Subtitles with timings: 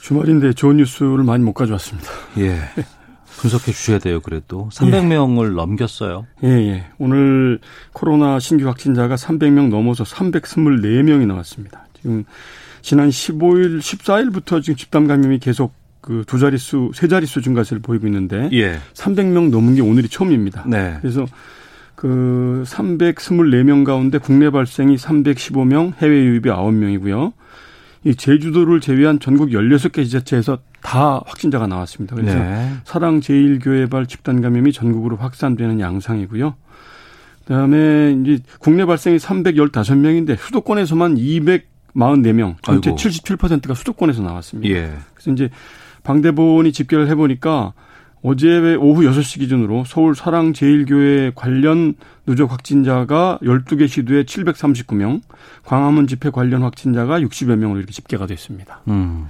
[0.00, 2.10] 주말인데 좋은 뉴스를 많이 못 가져왔습니다.
[2.38, 2.58] 예.
[3.38, 4.68] 분석해 주셔야 돼요, 그래도.
[4.72, 5.54] 300명을 예.
[5.54, 6.26] 넘겼어요.
[6.44, 6.86] 예, 예.
[6.98, 7.58] 오늘
[7.92, 11.86] 코로나 신규 확진자가 300명 넘어서 324명이 나왔습니다.
[11.94, 12.24] 지금
[12.82, 18.48] 지난 15일, 14일부터 지금 집단 감염이 계속 그 두 자릿수, 세 자릿수 증가세를 보이고 있는데
[18.52, 18.78] 예.
[18.94, 20.64] 300명 넘은 게 오늘이 처음입니다.
[20.66, 20.96] 네.
[21.00, 21.26] 그래서
[21.94, 27.32] 그 324명 가운데 국내 발생이 315명, 해외 유입이 9명이고요.
[28.04, 32.16] 이 제주도를 제외한 전국 16개 지자체에서 다 확진자가 나왔습니다.
[32.16, 32.72] 그래서 네.
[32.84, 36.54] 사랑 제일교회발 집단 감염이 전국으로 확산되는 양상이고요.
[37.44, 42.98] 그다음에 이제 국내 발생이 315명인데 수도권에서만 244명, 전체 아이고.
[42.98, 44.72] 77%가 수도권에서 나왔습니다.
[44.72, 44.92] 예.
[45.14, 45.50] 그래서 이제
[46.02, 47.74] 방대본이 집계를 해 보니까
[48.22, 51.94] 어제 오후 6시 기준으로 서울 사랑제일교회 관련
[52.26, 55.22] 누적 확진자가 12개 시도에 739명,
[55.64, 58.80] 광화문 집회 관련 확진자가 60여 명으로 이렇게 집계가 됐습니다.
[58.88, 59.26] 음.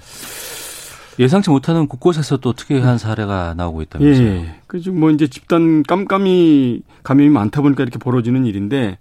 [1.20, 4.26] 예상치 못하는 곳곳에서 또 특이한 사례가 나오고 있다면서요.
[4.26, 4.54] 예.
[4.66, 8.98] 그래서 뭐 이제 집단 깜깜이 감염이 많다 보니까 이렇게 벌어지는 일인데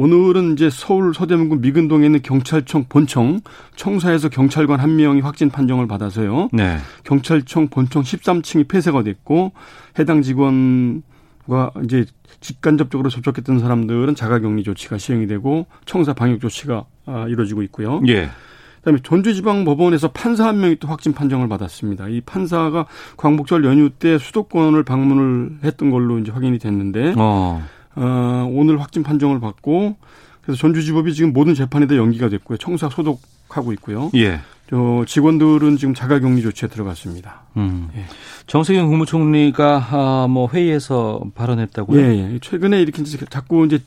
[0.00, 3.42] 오늘은 이제 서울 서대문구 미근동에 있는 경찰청 본청
[3.76, 6.48] 청사에서 경찰관 한 명이 확진 판정을 받아서요.
[6.54, 6.78] 네.
[7.04, 9.52] 경찰청 본청 13층이 폐쇄가 됐고
[9.98, 12.06] 해당 직원과 이제
[12.40, 18.00] 직간접적으로 접촉했던 사람들은 자가격리 조치가 시행이 되고 청사 방역 조치가 아, 이루어지고 있고요.
[18.08, 18.30] 예.
[18.78, 22.08] 그다음에 전주지방법원에서 판사 한 명이 또 확진 판정을 받았습니다.
[22.08, 22.86] 이 판사가
[23.18, 27.62] 광복절 연휴 때 수도권을 방문을 했던 걸로 이제 확인이 됐는데 어.
[27.96, 29.96] 어, 오늘 확진 판정을 받고
[30.42, 32.58] 그래서 전주지법이 지금 모든 재판에 다 연기가 됐고요.
[32.58, 34.10] 청사 소독하고 있고요.
[34.14, 34.40] 예.
[34.68, 37.42] 저 직원들은 지금 자가격리 조치에 들어갔습니다.
[37.56, 37.88] 음.
[37.96, 38.04] 예.
[38.46, 42.00] 정세균 국무총리가 아, 뭐 회의에서 발언했다고요?
[42.00, 42.38] 예, 예.
[42.40, 43.80] 최근에 이렇게 자꾸 이제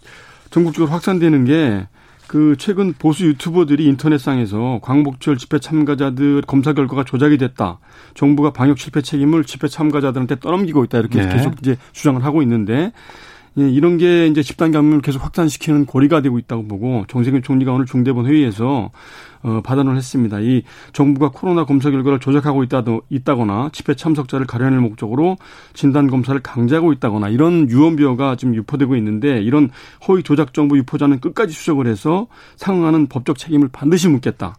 [0.50, 1.88] 전국적으로 확산되는 게
[2.34, 7.78] 그 최근 보수 유튜버들이 인터넷상에서 광복절 집회 참가자들 검사 결과가 조작이 됐다.
[8.16, 10.98] 정부가 방역 실패 책임을 집회 참가자들한테 떠넘기고 있다.
[10.98, 11.30] 이렇게 네.
[11.32, 12.92] 계속 이제 주장을 하고 있는데
[13.60, 17.86] 예, 이런 게 이제 집단 감염을 계속 확산시키는 고리가 되고 있다고 보고 정세균 총리가 오늘
[17.86, 18.90] 중대본 회의에서
[19.44, 20.40] 어, 발언을 했습니다.
[20.40, 25.38] 이 정부가 코로나 검사 결과를 조작하고 있다도 있다거나 집회 참석자를 가려낼 목적으로
[25.74, 29.70] 진단 검사를 강제하고 있다거나 이런 유언비어가 지금 유포되고 있는데 이런
[30.08, 34.56] 허위 조작 정보 유포자는 끝까지 수색을 해서 상응하는 법적 책임을 반드시 묻겠다.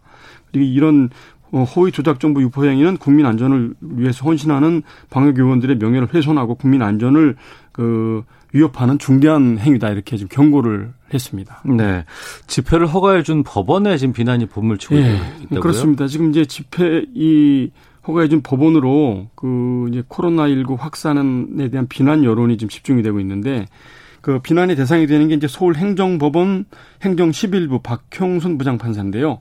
[0.51, 1.09] 그리고 이런
[1.51, 6.81] 어, 허위 조작 정보 유포 행위는 국민 안전을 위해서 헌신하는 방역 요원들의 명예를 훼손하고 국민
[6.81, 7.35] 안전을
[7.71, 8.23] 그
[8.55, 11.61] 위협하는 중대한 행위다 이렇게 지금 경고를 했습니다.
[11.65, 12.05] 네.
[12.47, 15.59] 집회를 허가해 준 법원에 지금 비난이 봄을 치고 예, 있다고요?
[15.59, 16.07] 그렇습니다.
[16.07, 17.69] 지금 이제 집회 이
[18.07, 23.65] 허가해 준 법원으로 그 이제 코로나19 확산에 대한 비난 여론이 지금 집중이 되고 있는데
[24.21, 26.63] 그 비난의 대상이 되는 게 이제 서울 행정법원
[27.03, 29.39] 행정 11부 박형순 부장판사인데요.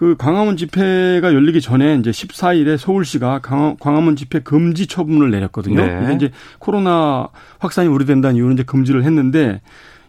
[0.00, 5.84] 그 광화문 집회가 열리기 전에 이제 14일에 서울시가 광화- 광화문 집회 금지 처분을 내렸거든요.
[5.84, 6.00] 네.
[6.04, 7.28] 이게 이제 코로나
[7.58, 9.60] 확산이 우려된다는 이유로 이제 금지를 했는데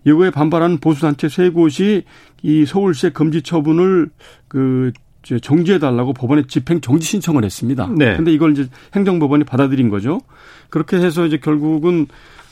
[0.06, 2.06] 이거에 반발하는 보수단체 세 곳이
[2.42, 4.12] 이 서울시의 금지 처분을
[4.48, 4.94] 그
[5.42, 7.90] 정지해달라고 법원에 집행 정지 신청을 했습니다.
[7.94, 8.16] 네.
[8.16, 10.22] 근데 이걸 이제 행정법원이 받아들인 거죠.
[10.70, 12.08] 그렇게 해서 이제 결국은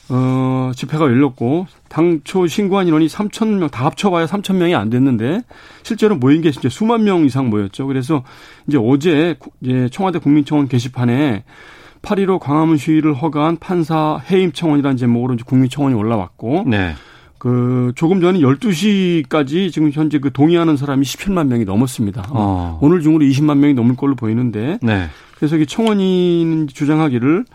[0.10, 5.42] 어, 집회가 열렸고, 당초 신고한 인원이 3천 명, 다 합쳐봐야 3천 명이 안 됐는데,
[5.84, 7.86] 실제로 모인 게 이제 수만 명 이상 모였죠.
[7.88, 8.24] 그래서
[8.68, 11.44] 이제 어제 구- 이제 청와대 국민청원 게시판에
[12.02, 16.94] 8.15 광화문 시위를 허가한 판사 해임 청원이라는 제목으로 이제 국민청원이 올라왔고, 네.
[17.38, 22.28] 그 조금 전에 12시까지 지금 현재 그 동의하는 사람이 17만 명이 넘었습니다.
[22.32, 22.80] 어.
[22.82, 25.08] 오늘 중으로 20만 명이 넘을 걸로 보이는데, 네.
[25.38, 27.46] 그래서 이 청원인 주장하기를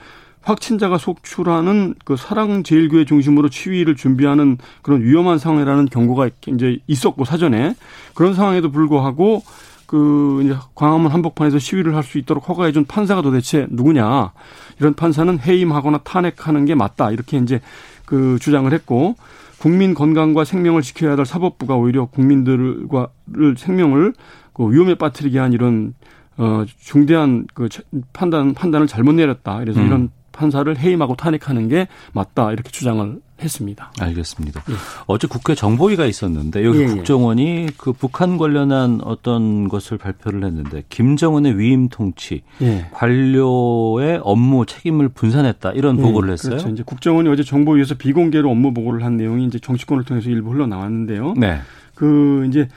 [0.45, 7.75] 확진자가 속출하는 그 사랑제일교회 중심으로 치위를 준비하는 그런 위험한 상황이라는 경고가 이제 있었고 사전에
[8.15, 9.43] 그런 상황에도 불구하고
[9.87, 14.33] 그 이제 광화문 한복판에서 시위를 할 수 있도록 허가해준 판사가 도대체 누구냐
[14.79, 17.61] 이런 판사는 해임하거나 탄핵하는 게 맞다 이렇게 이제
[18.05, 19.17] 그 주장을 했고
[19.59, 24.13] 국민 건강과 생명을 지켜야 될 사법부가 오히려 국민들과 를 생명을
[24.53, 25.95] 그 위험에 빠뜨리게 한 이런
[26.37, 27.69] 어 중대한 그
[28.13, 29.59] 판단 판단을 잘못 내렸다.
[29.61, 29.87] 그래서 음.
[29.87, 33.93] 이런 판사를 해임하고 탄핵하는 게 맞다 이렇게 주장을 했습니다.
[33.99, 34.63] 알겠습니다.
[34.71, 34.75] 예.
[35.07, 36.87] 어제 국회 정보위가 있었는데 여기 예, 예.
[36.87, 42.89] 국정원이 그 북한 관련한 어떤 것을 발표를 했는데 김정은의 위임 통치, 예.
[42.93, 46.51] 관료의 업무 책임을 분산했다 이런 예, 보고를 했어요.
[46.57, 46.69] 그렇죠.
[46.69, 51.35] 이제 국정원이 어제 정보위에서 비공개로 업무 보고를 한 내용이 이제 정치권을 통해서 일부 흘러 나왔는데요.
[51.37, 51.59] 네.
[51.95, 52.69] 그 이제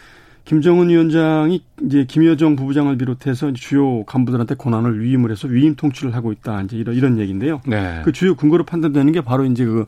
[0.47, 6.61] 김정은 위원장이 이제 김여정 부부장을 비롯해서 주요 간부들한테 권한을 위임을 해서 위임 통치를 하고 있다.
[6.61, 7.61] 이제 이런 이런 얘기인데요.
[7.67, 8.01] 네.
[8.05, 9.83] 그 주요 근거로 판단되는 게 바로 이제 그,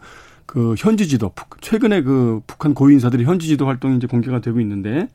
[0.46, 5.08] 그 현지 지도, 최근에 그 북한 고위 인사들이 현지 지도 활동이 이제 공개가 되고 있는데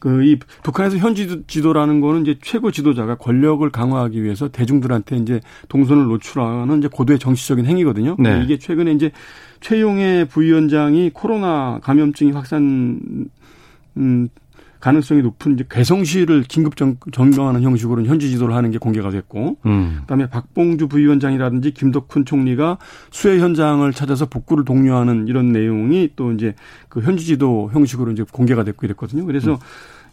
[0.00, 5.40] 그 이 북한에서 현지 지도라는 거는 이제 최고 지도자가 권력을 강화하기 위해서 대중들한테 이제
[5.70, 8.16] 동선을 노출하는 이제 고도의 정치적인 행위거든요.
[8.18, 8.42] 네.
[8.44, 9.12] 이게 최근에 이제
[9.60, 13.00] 최용해 부위원장이 코로나 감염증이 확산
[13.96, 14.28] 음
[14.84, 19.98] 가능성이 높은 이제 괴성시를 긴급 정, 정경하는 형식으로 현지 지도를 하는 게 공개가 됐고, 음.
[20.02, 22.78] 그다음에 박봉주 부위원장이라든지 김덕훈 총리가
[23.10, 26.54] 수해 현장을 찾아서 복구를 독려하는 이런 내용이 또 이제
[26.88, 29.24] 그 현지 지도 형식으로 이제 공개가 됐고 이랬거든요.
[29.24, 29.58] 그래서 음.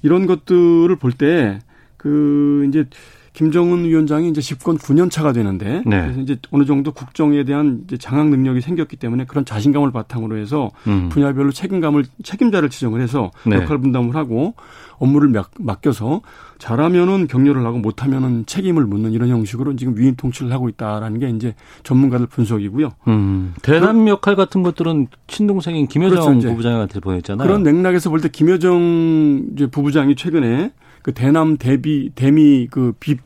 [0.04, 1.60] 이런 것들을 볼 때
[2.02, 2.86] 그 이제
[3.34, 6.02] 김정은 위원장이 이제 집권 9년 차가 되는데 네.
[6.02, 10.70] 그래서 이제 어느 정도 국정에 대한 이제 장악 능력이 생겼기 때문에 그런 자신감을 바탕으로 해서
[10.88, 11.10] 음.
[11.10, 13.56] 분야별로 책임감을 책임자를 지정을 해서 네.
[13.56, 14.54] 역할 분담을 하고
[14.98, 16.22] 업무를 맡겨서
[16.60, 21.56] 잘하면은 격려를 하고 못하면은 책임을 묻는 이런 형식으로 지금 위임 통치를 하고 있다라는 게 이제
[21.84, 22.90] 전문가들 분석이고요.
[23.08, 23.54] 음.
[23.64, 27.48] 대남 역할 같은 것들은 친동생인 김여정 그렇죠, 부부장한테 보냈잖아요.
[27.48, 33.18] 그런 맥락에서 볼 때 김여정 부부장이 최근에 그 대남 대비 대미 그 비,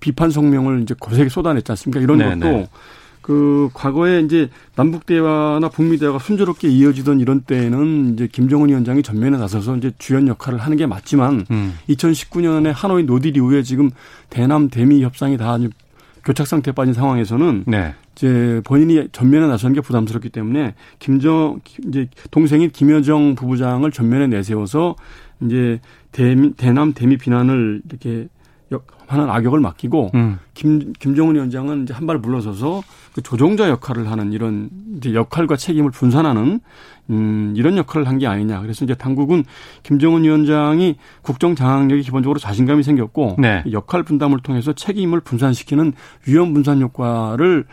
[0.00, 2.00] 비판 성명을 이제 거세게 쏟아냈지 않습니까?
[2.00, 2.34] 이런 네네.
[2.34, 2.68] 것도 네.
[3.24, 9.38] 그 과거에 이제 남북 대화나 북미 대화가 순조롭게 이어지던 이런 때에는 이제 김정은 위원장이 전면에
[9.38, 11.74] 나서서 이제 주연 역할을 하는 게 맞지만 음.
[11.88, 13.90] 2019년에 하노이 no deal 이후에 지금
[14.28, 15.56] 대남 대미 협상이 다
[16.22, 17.94] 교착 상태에 빠진 상황에서는 네.
[18.14, 24.96] 이제 본인이 전면에 나서는 게 부담스럽기 때문에 김정 이제 동생인 김여정 부부장을 전면에 내세워서
[25.42, 25.80] 이제
[26.12, 28.28] 대, 대남 대미 비난을 이렇게
[29.06, 30.38] 하는 악역을 맡기고 음.
[30.54, 32.82] 김 김정은 위원장은 이제 한 발 물러서서
[33.14, 36.60] 그 조종자 역할을 하는 이런 이제 역할과 책임을 분산하는
[37.10, 38.62] 음 이런 역할을 한 게 아니냐.
[38.62, 39.44] 그래서 이제 당국은
[39.82, 43.62] 김정은 위원장이 국정 장악력이 기본적으로 자신감이 생겼고 네.
[43.70, 45.92] 역할 분담을 통해서 책임을 분산시키는
[46.26, 47.66] 위험 분산 효과를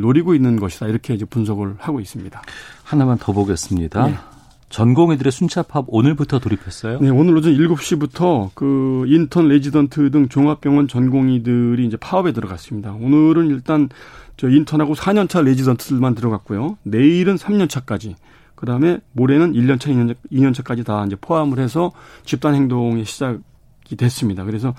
[0.00, 0.88] 노리고 있는 것이다.
[0.88, 2.42] 이렇게 이제 분석을 하고 있습니다.
[2.82, 4.06] 하나만 더 보겠습니다.
[4.06, 4.14] 네.
[4.70, 6.98] 전공의들의 순차 파업 오늘부터 돌입했어요?
[7.00, 12.92] 네, 오늘 오전 7시부터 그 인턴 레지던트 등 종합병원 전공의들이 이제 파업에 들어갔습니다.
[12.92, 13.88] 오늘은 일단
[14.36, 16.76] 저 인턴하고 4년차 레지던트들만 들어갔고요.
[16.82, 18.14] 내일은 3년차까지.
[18.56, 21.92] 그 다음에 모레는 1년차, 2년차, 2년차까지 다 이제 포함을 해서
[22.24, 24.44] 집단 행동의 시작이 됐습니다.
[24.44, 24.74] 그래서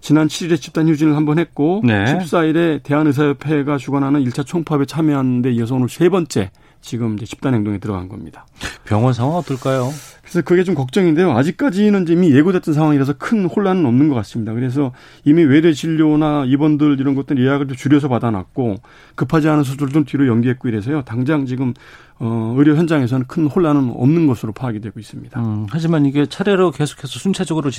[0.00, 2.04] 지난 7일에 집단 휴진을 한 번 했고 네.
[2.04, 6.50] 14일에 대한의사협회가 주관하는 1차 총파업에 참여한 데 이어서 오늘 세 번째
[6.80, 8.46] 지금 이제 집단 행동에 들어간 겁니다.
[8.84, 9.90] 병원 상황 어떨까요?
[10.30, 11.32] 그래서 그게 좀 걱정인데요.
[11.32, 14.52] 아직까지는 이미 예고됐던 상황이라서 큰 혼란은 없는 것 같습니다.
[14.54, 14.92] 그래서
[15.24, 18.76] 이미 외래 진료나 입원들 이런 것들 예약을 좀 줄여서 받아놨고
[19.16, 21.02] 급하지 않은 수술도 뒤로 연기했고 이래서요.
[21.02, 21.74] 당장 지금
[22.20, 25.40] 어, 의료 현장에서는 큰 혼란은 없는 것으로 파악이 되고 있습니다.
[25.40, 27.70] 음, 하지만 이게 차례로 계속해서 순차적으로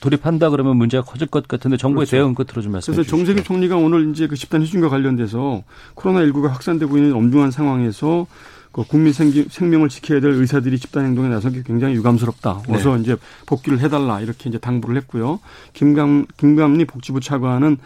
[0.00, 2.16] 돌입한다 그러면 문제가 커질 것 같은데 정부의 그렇죠.
[2.16, 3.02] 대응 끝으로 좀 말씀해 주시죠.
[3.02, 5.62] 그래서 정세균 총리가 오늘 이제 그 집단 휴진과 관련돼서
[5.96, 8.26] 코로나19가 확산되고 있는 엄중한 상황에서
[8.72, 12.62] 그 국민 생기, 생명을 지켜야 될 의사들이 집단 행동에 나선 게 굉장히 유감스럽다.
[12.68, 13.02] 어서 네.
[13.02, 15.40] 이제 복귀를 해달라 이렇게 이제 당부를 했고요.
[15.74, 17.76] 김감 김감리 복지부 차관은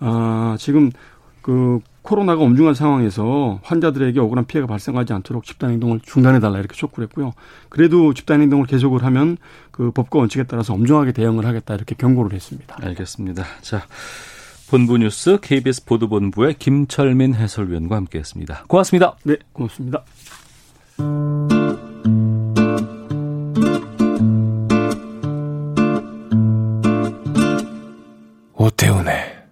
[0.00, 0.90] 아 지금
[1.42, 7.32] 그 코로나가 엄중한 상황에서 환자들에게 억울한 피해가 발생하지 않도록 집단 행동을 중단해달라 이렇게 촉구를 했고요.
[7.68, 9.36] 그래도 집단 행동을 계속을 하면
[9.70, 12.76] 그 법과 원칙에 따라서 엄중하게 대응을 하겠다 이렇게 경고를 했습니다.
[12.80, 13.44] 알겠습니다.
[13.60, 13.82] 자.
[14.72, 18.64] 본부 뉴스 KBS 보도본부의 김철민 해설위원과 함께했습니다.
[18.68, 19.18] 고맙습니다.
[19.22, 20.02] 네, 고맙습니다.
[28.54, 29.42] 오태훈의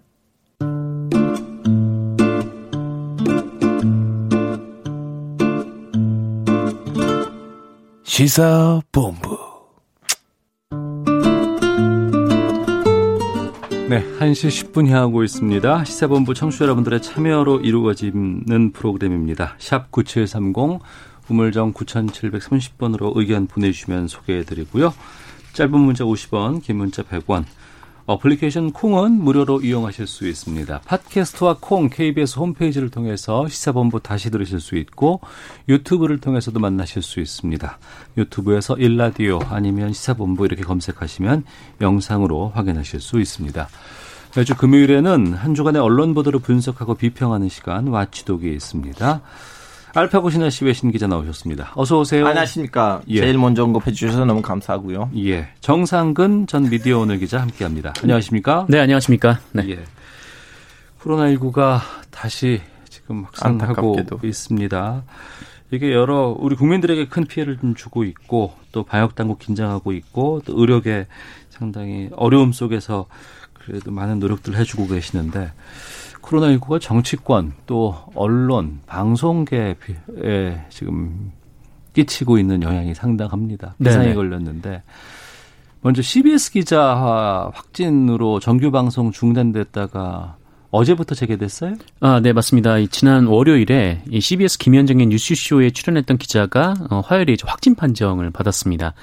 [8.04, 9.49] 시사본부
[13.90, 15.84] 네, 1시 10분 향하고 있습니다.
[15.84, 19.56] 시사본부 청취자 여러분들의 참여로 이루어지는 프로그램입니다.
[19.58, 20.78] 샵 9730,
[21.28, 24.94] 우물정 9730번으로 의견 보내주시면 소개해드리고요.
[25.54, 27.46] 짧은 문자 50원, 긴 문자 100원.
[28.06, 30.80] 어플리케이션 콩은 무료로 이용하실 수 있습니다.
[30.84, 35.20] 팟캐스트와 콩 KBS 홈페이지를 통해서 시사본부 다시 들으실 수 있고
[35.68, 37.78] 유튜브를 통해서도 만나실 수 있습니다.
[38.16, 41.44] 유튜브에서 1라디오 아니면 시사본부 이렇게 검색하시면
[41.80, 43.68] 영상으로 확인하실 수 있습니다.
[44.36, 49.22] 매주 금요일에는 한 주간의 언론 보도를 분석하고 비평하는 시간 watchdog이 있습니다.
[49.94, 51.72] 알파고 시나씨 외신 기자 나오셨습니다.
[51.74, 52.26] 어서 오세요.
[52.26, 53.02] 안녕하십니까.
[53.08, 53.20] 예.
[53.20, 55.10] 제일 먼저 언급해 주셔서 너무 감사하고요.
[55.18, 55.48] 예.
[55.60, 57.94] 정상근 전 미디어 오늘 기자 함께합니다.
[58.02, 58.66] 안녕하십니까?
[58.68, 59.40] 네, 안녕하십니까.
[59.52, 59.68] 네.
[59.70, 59.84] 예.
[61.02, 61.80] 코로나19가
[62.10, 64.26] 다시 지금 확산하고 안타깝게도.
[64.26, 65.02] 있습니다.
[65.72, 70.58] 이게 여러 우리 국민들에게 큰 피해를 좀 주고 있고 또 방역 당국 긴장하고 있고 또
[70.60, 71.06] 의료계
[71.48, 73.06] 상당히 어려움 속에서
[73.54, 75.52] 그래도 많은 노력들을 해주고 계시는데
[76.30, 79.74] 코로나19가 정치권 또 언론 방송계에
[80.68, 81.32] 지금
[81.92, 83.74] 끼치고 있는 영향이 상당합니다.
[83.82, 84.14] 비상에 네네.
[84.14, 84.82] 걸렸는데
[85.82, 90.36] 먼저 CBS 기자 확진으로 정규 방송 중단됐다가
[90.70, 91.74] 어제부터 재개됐어요?
[91.98, 92.78] 아, 네, 맞습니다.
[92.78, 98.94] 이 지난 월요일에 이 CBS 김현정의 뉴스쇼에 출연했던 기자가 어, 화요일에 확진 판정을 받았습니다.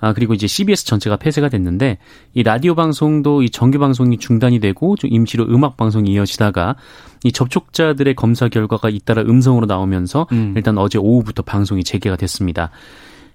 [0.00, 1.98] 아, 그리고 이제 CBS 전체가 폐쇄가 됐는데
[2.34, 6.76] 이 라디오 방송도 이 정규 방송이 중단이 되고 좀 임시로 음악 방송이 이어지다가
[7.24, 10.54] 이 접촉자들의 검사 결과가 잇따라 음성으로 나오면서 음.
[10.56, 12.70] 일단 어제 오후부터 방송이 재개가 됐습니다.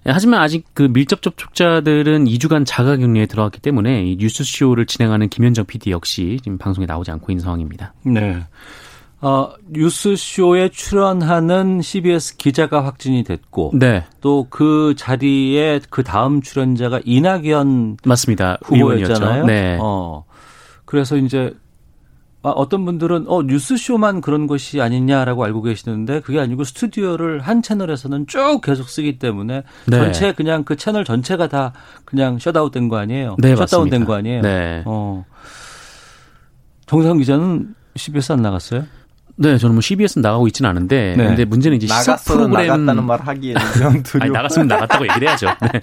[0.06, 5.90] 예, 하지만 아직 그 밀접 접촉자들은 2주간 자가격리에 들어갔기 때문에 이 뉴스쇼를 진행하는 김현정 PD
[5.90, 7.94] 역시 지금 방송에 나오지 않고 있는 상황입니다.
[8.04, 8.42] 네.
[9.22, 17.96] 어, 뉴스쇼에 출연하는 CBS 기자가 확진이 됐고 네, 또 그 자리에 그 다음 출연자가 이낙연
[18.04, 18.58] 맞습니다.
[18.64, 19.46] 후보였잖아요.
[19.46, 19.78] 네.
[19.80, 20.24] 어.
[20.84, 21.54] 그래서 이제
[22.42, 28.26] 아, 어떤 분들은 어 뉴스쇼만 그런 것이 아니냐라고 알고 계시는데 그게 아니고 스튜디오를 한 채널에서는
[28.28, 29.96] 쭉 계속 쓰기 때문에 네.
[29.98, 31.72] 전체 그냥 그 채널 전체가 다
[32.04, 33.34] 그냥 shut out 된 거 아니에요?
[33.38, 34.06] 네, 셧다운 된 맞습니다.
[34.06, 34.42] 거 아니에요?
[34.42, 34.82] 네.
[34.84, 35.24] 어.
[36.86, 38.84] 정상 기자는 CBS 안 나갔어요?
[39.38, 41.26] 네, 저는 뭐 CBS는 나가고 있지는 않은데, 네.
[41.26, 44.22] 근데 문제는 이제 시사 프로그램 나갔다는 말 하기에는 좀 두려워.
[44.24, 45.46] 아니, 나갔으면 나갔다고 얘기를 해야죠.
[45.72, 45.80] 네.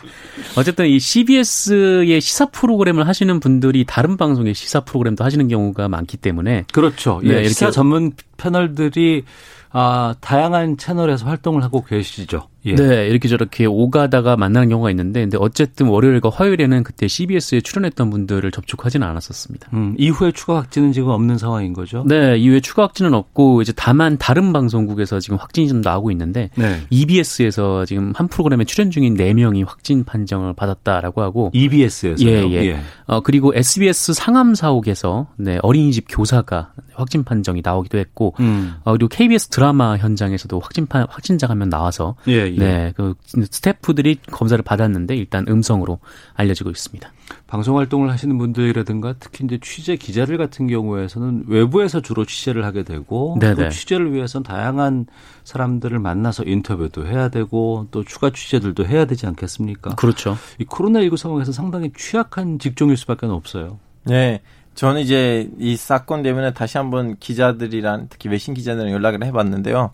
[0.58, 6.66] 어쨌든 이 CBS의 시사 프로그램을 하시는 분들이 다른 방송의 시사 프로그램도 하시는 경우가 많기 때문에
[6.74, 7.20] 그렇죠.
[7.24, 9.24] 네, 예, 이렇게- 시사 전문 패널들이
[9.72, 12.48] 아, 다양한 채널에서 활동을 하고 계시죠.
[12.66, 12.76] 예.
[12.76, 18.50] 네, 이렇게 저렇게 오가다가 만나는 경우가 있는데, 근데 어쨌든 월요일과 화요일에는 그때 CBS에 출연했던 분들을
[18.52, 19.70] 접촉하지는 않았었습니다.
[19.74, 22.04] 음, 이후에 추가 확진은 지금 없는 상황인 거죠?
[22.08, 26.82] 네, 이후에 추가 확진은 없고, 이제 다만 다른 방송국에서 지금 확진이 좀 나오고 있는데, 네.
[26.90, 32.30] EBS에서 지금 한 프로그램에 출연 중인 4 명이 확진 판정을 받았다라고 하고, EBS에서요.
[32.30, 32.80] 예, 예.
[33.06, 38.76] 어, 그리고 SBS 상암 사옥에서 네, 어린이집 교사가 확진 판정이 나오기도 했고, 음.
[38.84, 42.60] 어, 그리고 KBS 드라마 현장에서도 확진 판 확진자가 한명 나와서 예, 예.
[42.60, 46.00] 네, 그 스태프들이 검사를 받았는데 일단 음성으로
[46.34, 47.12] 알려지고 있습니다.
[47.48, 53.38] 방송 활동을 하시는 분들이라든가 특히 이제 취재 기자들 같은 경우에서는 외부에서 주로 취재를 하게 되고
[53.40, 53.56] 네네.
[53.56, 55.06] 그 취재를 위해서는 다양한
[55.44, 59.96] 사람들을 만나서 인터뷰도 해야 되고 또 추가 취재들도 해야 되지 않겠습니까?
[59.96, 60.38] 그렇죠.
[60.60, 63.80] 이 코로나19 상황에서 상당히 취약한 직종일 수밖에 없어요.
[64.04, 64.42] 네.
[64.76, 69.92] 저는 이제 이 사건 때문에 다시 한번 기자들이랑 특히 외신 기자들이랑 연락을 해봤는데요.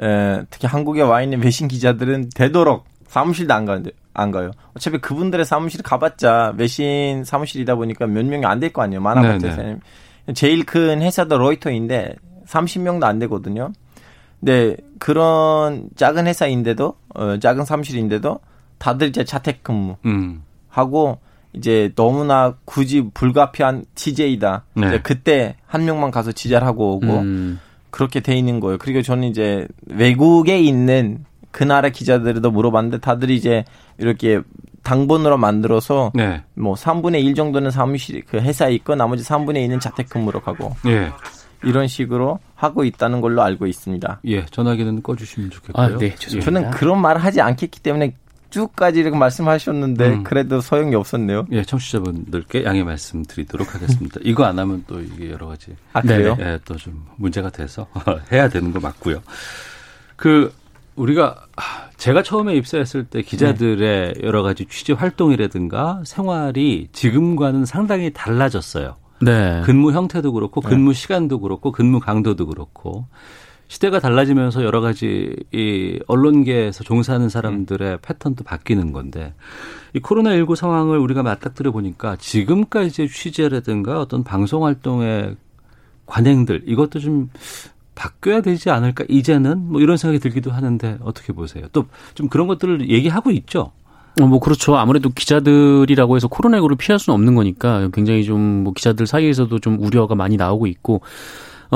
[0.00, 4.50] 에, 특히 한국에 와 있는 외신 기자들은 되도록 사무실도 안 가는데 안 가요.
[4.76, 9.00] 어차피 그분들의 사무실 가봤자 외신 사무실이다 보니까 몇 명이 안 될 거 아니에요.
[9.00, 9.76] 많아봤자 네
[10.26, 10.32] 네.
[10.34, 12.14] 제일 큰 회사도 로이터인데
[12.46, 13.72] 30명도 안 되거든요.
[14.40, 18.40] 근데 그런 작은 회사인데도 어, 작은 사무실인데도
[18.78, 20.42] 다들 이제 자택근무 음.
[20.68, 21.18] 하고
[21.52, 24.64] 이제 너무나 굳이 불가피한 취재이다.
[24.74, 24.86] 네.
[24.88, 27.60] 이제 그때 한 명만 가서 취재를 하고 오고 음,
[27.94, 28.76] 그렇게 돼 있는 거예요.
[28.76, 33.64] 그리고 저는 이제 외국에 있는 그 나라 기자들도 물어봤는데 다들 이제
[33.98, 34.40] 이렇게
[34.82, 36.42] 당번으로 만들어서 네.
[36.54, 41.12] 뭐 3분의 1 정도는 사무실 그 회사에 있고 나머지 3분의 2는 자택근무로 가고 예.
[41.62, 44.22] 이런 식으로 하고 있다는 걸로 알고 있습니다.
[44.26, 44.44] 예.
[44.46, 45.86] 전화기는 꺼주시면 좋겠고요.
[45.86, 46.44] 아, 네, 죄송합니다.
[46.44, 48.16] 저는 그런 말을 하지 않겠기 때문에
[48.54, 50.22] 쭉까지 이렇게 말씀하셨는데 음.
[50.22, 51.46] 그래도 소용이 없었네요.
[51.52, 54.20] 예, 청취자분들께 양해 말씀드리도록 하겠습니다.
[54.22, 56.36] 이거 안 하면 또 이게 여러 가지 아 그래요?
[56.40, 57.86] 예, 또 좀 문제가 돼서
[58.32, 59.22] 해야 되는 거 맞고요.
[60.16, 60.52] 그
[60.96, 68.96] 우리가 아, 제가 처음에 입사했을 때 기자들의 여러 가지 취재 활동이라든가 생활이 지금과는 상당히 달라졌어요.
[69.22, 69.62] 네.
[69.64, 73.06] 근무 형태도 그렇고 근무 시간도 그렇고 근무 강도도 그렇고
[73.68, 79.34] 시대가 달라지면서 여러 가지 이 언론계에서 종사하는 사람들의 패턴도 바뀌는 건데
[79.94, 85.36] 이 코로나19 상황을 우리가 맞닥뜨려 보니까 지금까지의 취재라든가 어떤 방송 활동의
[86.06, 87.30] 관행들 이것도 좀
[87.94, 91.66] 바뀌어야 되지 않을까 이제는 뭐 이런 생각이 들기도 하는데 어떻게 보세요?
[91.72, 93.72] 또 좀 그런 것들을 얘기하고 있죠.
[94.20, 94.76] 어, 뭐 그렇죠.
[94.76, 100.14] 아무래도 기자들이라고 해서 코로나19를 피할 수는 없는 거니까 굉장히 좀 뭐 기자들 사이에서도 좀 우려가
[100.14, 101.00] 많이 나오고 있고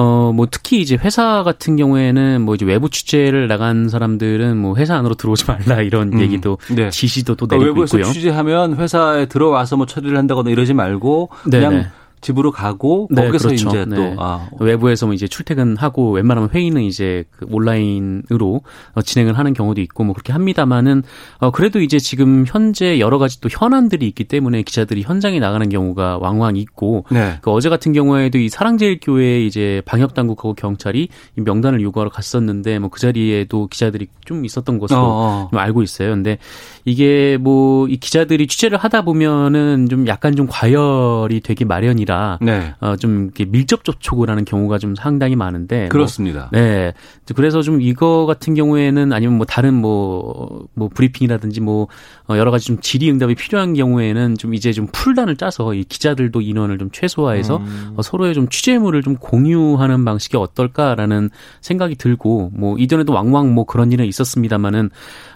[0.00, 4.95] 어, 뭐 특히 이제 회사 같은 경우에는 뭐 이제 외부 취재를 나간 사람들은 뭐 회사
[4.95, 6.88] 안으로 들어오지 말라 이런 음, 얘기도 네.
[6.90, 8.12] 지시도 또 그러니까 내리고 외부에서 있고요.
[8.12, 11.88] 취재하면 회사에 들어와서 뭐 처리를 한다거나 이러지 말고 네네.
[12.21, 13.69] 집으로 가고 네, 거기서 그렇죠.
[13.69, 13.97] 이제 네.
[13.97, 18.61] 또 아, 외부에서 뭐 이제 출퇴근하고 웬만하면 회의는 이제 그 온라인으로
[18.95, 21.03] 어, 진행을 하는 경우도 있고 뭐 그렇게 합니다만은
[21.39, 26.19] 어 그래도 이제 지금 현재 여러 가지 또 현안들이 있기 때문에 기자들이 현장에 나가는 경우가
[26.19, 27.39] 왕왕 있고 네.
[27.43, 32.89] 그 어제 같은 경우에도 이 사랑제일교회 이제 방역 당국하고 경찰이 이 명단을 요구하러 갔었는데 뭐
[32.89, 35.49] 그 자리에도 기자들이 좀 있었던 것으로 어, 어.
[35.51, 36.11] 좀 알고 있어요.
[36.11, 36.39] 근데
[36.85, 42.75] 이게 뭐 이 기자들이 취재를 하다 보면은 좀 약간 좀 과열이 되기 마련이 라 네.
[42.81, 45.81] 어, 좀 이렇게 밀접 접촉을 하는 경우가 좀 상당히 많은데.
[45.83, 46.49] 뭐 그렇습니다.
[46.53, 46.93] 네.
[47.35, 51.88] 그래서 좀 이거 같은 경우에는 아니면 뭐 다른 뭐, 뭐 브리핑이라든지 뭐
[52.29, 56.79] 어, 여러 가지 좀 질의응답이 필요한 경우에는 좀 이제 좀 풀단을 짜서 이 기자들도 인원을
[56.79, 57.95] 좀 최소화해서 음.
[57.97, 63.93] 어, 서로의 좀 취재물을 좀 공유하는 방식이 어떨까라는 생각이 들고 뭐 이전에도 왕왕 뭐 그런
[63.93, 64.91] 일은 있었습니다만은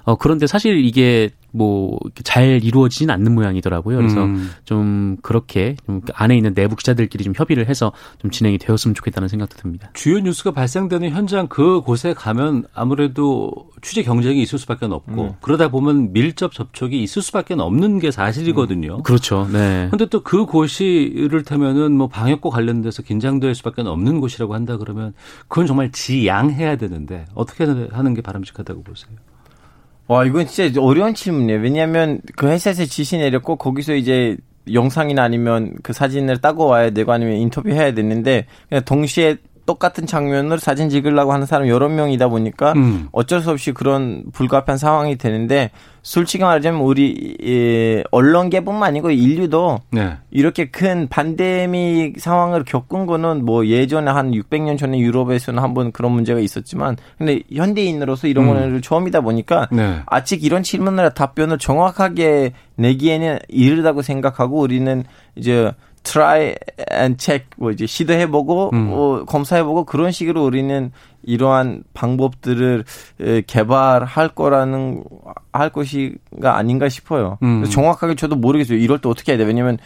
[0.04, 3.96] 어, 그런데 사실 이게 뭐 잘 이루어지진 않는 모양이더라고요.
[3.96, 4.50] 그래서 음.
[4.64, 9.56] 좀 그렇게 좀그 안에 있는 내부 기자들끼리 좀 협의를 해서 좀 진행이 되었으면 좋겠다는 생각도
[9.56, 9.90] 듭니다.
[9.94, 15.32] 주요 뉴스가 발생되는 현장 그 곳에 가면 아무래도 취재 경쟁이 있을 수밖에 없고 음.
[15.40, 19.02] 그러다 보면 밀접 접촉이 있을 수밖에 없는 게 사실이거든요.
[19.02, 19.48] 그렇죠.
[19.52, 19.88] 네.
[19.90, 25.12] 근데 또 그 곳이 이를테면은 뭐 방역과 관련돼서 긴장될 수밖에 없는 곳이라고 한다 그러면
[25.48, 29.16] 그건 정말 지양해야 되는데 어떻게 하는 게 바람직하다고 보세요?
[30.12, 31.60] 와, 이건 진짜 어려운 질문이에요.
[31.60, 34.36] 왜냐하면 그 회사에서 지시 내렸고 거기서 이제
[34.70, 40.58] 영상이나 아니면 그 사진을 따고 와야 되고 아니면 인터뷰 해야 되는데 그냥 동시에 똑같은 장면을
[40.58, 43.08] 사진 찍으려고 하는 사람 여러 명이다 보니까 음.
[43.12, 45.70] 어쩔 수 없이 그런 불가피한 상황이 되는데
[46.02, 50.16] 솔직히 말하자면 우리 예, 언론계뿐만 아니고 인류도 네.
[50.32, 56.40] 이렇게 큰 팬데믹 상황을 겪은 거는 뭐 예전에 한 600년 전에 유럽에서는 한번 그런 문제가
[56.40, 60.00] 있었지만 근데 현대인으로서 이런 거는 처음이다 보니까 네.
[60.06, 65.04] 아직 이런 질문이나 답변을 정확하게 내기에는 이르다고 생각하고 우리는
[65.36, 65.70] 이제
[66.02, 66.54] try
[66.92, 68.90] and check 뭐 이제 시도해보고 음.
[68.92, 70.90] 어, 검사해보고 그런 식으로 우리는
[71.22, 72.84] 이러한 방법들을
[73.20, 75.04] 에, 개발할 거라는
[75.52, 77.38] 할 것이가 아닌가 싶어요.
[77.42, 77.64] 음.
[77.64, 78.78] 정확하게 저도 모르겠어요.
[78.78, 79.44] 이럴 때 어떻게 해야 돼?
[79.44, 79.78] 왜냐면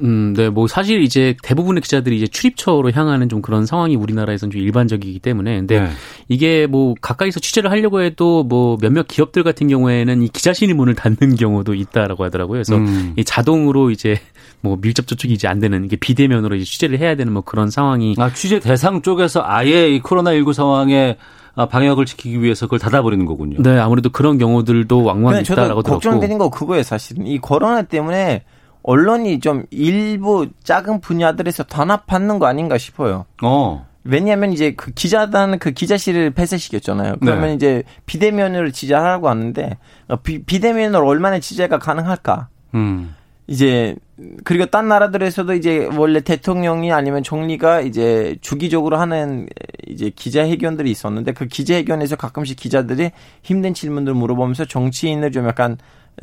[0.00, 4.60] 음, 네, 뭐 사실 이제 대부분의 기자들이 이제 출입처로 향하는 좀 그런 상황이 우리나라에서는 좀
[4.60, 5.90] 일반적이기 때문에 근데 네.
[6.28, 11.36] 이게 뭐 가까이서 취재를 하려고 해도 뭐 몇몇 기업들 같은 경우에는 이 기자실 문을 닫는
[11.36, 12.54] 경우도 있다라고 하더라고요.
[12.54, 13.14] 그래서 음.
[13.16, 14.20] 이 자동으로 이제
[14.60, 18.14] 뭐 밀접 접촉이 이제 안 되는 이게 비대면으로 이제 취재를 해야 되는 뭐 그런 상황이
[18.18, 21.16] 아, 취재 대상 쪽에서 아예 이 코로나 19 상황에
[21.47, 23.62] 아, 방역을 지키기 위해서 그걸 닫아버리는 거군요.
[23.62, 26.00] 네, 아무래도 그런 경우들도 왕왕 있다라고 들었고.
[26.00, 27.26] 걱정되는 거 그거예요, 사실은.
[27.26, 28.44] 이 코로나 때문에
[28.82, 33.26] 언론이 좀 일부 작은 분야들에서 단합받는 거 아닌가 싶어요.
[33.42, 33.86] 어.
[34.04, 37.16] 왜냐하면 이제 그 기자단 그 기자실을 폐쇄시켰잖아요.
[37.20, 37.54] 그러면 네.
[37.54, 39.76] 이제 비대면으로 취재하라고 하는데
[40.08, 42.48] 어, 비, 비대면으로 얼마나 취재가 가능할까?
[42.74, 43.14] 음.
[43.46, 43.96] 이제
[44.44, 49.48] 그리고 딴 나라들에서도 이제 원래 대통령이 아니면 총리가 이제 주기적으로 하는
[49.86, 53.10] 이제 기자회견들이 있었는데 그 기자회견에서 가끔씩 기자들이
[53.42, 55.78] 힘든 질문들 물어보면서 정치인을 좀 약간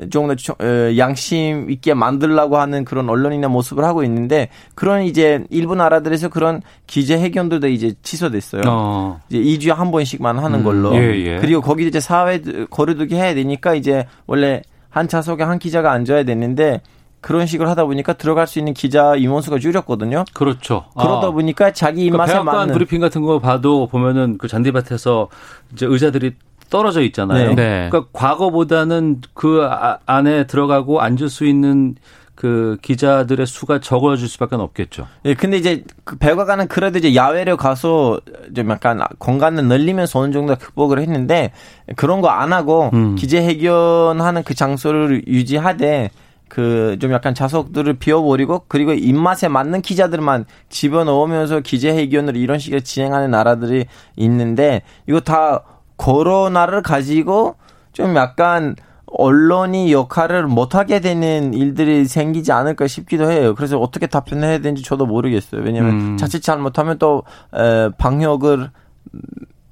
[0.09, 5.45] 조금 더 저- 어, 양심 있게 만들려고 하는 그런 언론이나 모습을 하고 있는데 그런 이제
[5.49, 8.63] 일부 나라들에서 그런 기자회견들도 이제 취소됐어요.
[8.67, 9.21] 어.
[9.29, 10.93] 이제 2주에 한 번씩만 하는 걸로.
[10.95, 11.37] 예, 예.
[11.39, 16.81] 그리고 거기 이제 사회 거리두기 해야 되니까 이제 원래 한 좌석에 한 기자가 앉아야 되는데
[17.25, 20.25] 그런 식으로 하다 보니까 들어갈 수 있는 기자 임원수가 줄였거든요.
[20.35, 20.85] 그렇죠.
[20.95, 21.31] 그러다 아.
[21.31, 25.29] 보니까 자기 그러니까 입맛에 백악관 맞는 브리핑 같은 거 봐도 보면은 그 잔디밭에서
[25.73, 26.33] 이제 의자들이
[26.69, 27.49] 떨어져 있잖아요.
[27.49, 27.55] 네.
[27.55, 27.89] 네.
[27.89, 31.95] 그러니까 과거보다는 그 아- 안에 들어가고 앉을 수 있는
[32.35, 35.07] 그 기자들의 수가 적어질 수밖에 없겠죠.
[35.25, 38.19] 예, 근데 이제 그 백악관은 그래도 이제 야외로 가서
[38.55, 41.53] 좀 약간 공간을 늘리면서 어느 정도 극복을 했는데
[41.95, 43.15] 그런 거 안 하고 음.
[43.15, 46.11] 기자회견하는 그 장소를 유지하되
[46.49, 53.85] 그 좀 약간 좌석들을 비워버리고 그리고 입맛에 맞는 기자들만 집어넣으면서 기자회견을 이런 식으로 진행하는 나라들이
[54.15, 55.63] 있는데 이거 다
[55.97, 57.55] 코로나를 가지고
[57.91, 58.75] 좀 약간
[59.07, 63.55] 언론이 역할을 못하게 되는 일들이 생기지 않을까 싶기도 해요.
[63.55, 65.61] 그래서 어떻게 답변을 해야 되는지 저도 모르겠어요.
[65.61, 66.17] 왜냐하면 음.
[66.17, 68.71] 자칫 잘못하면 또 에, 방역을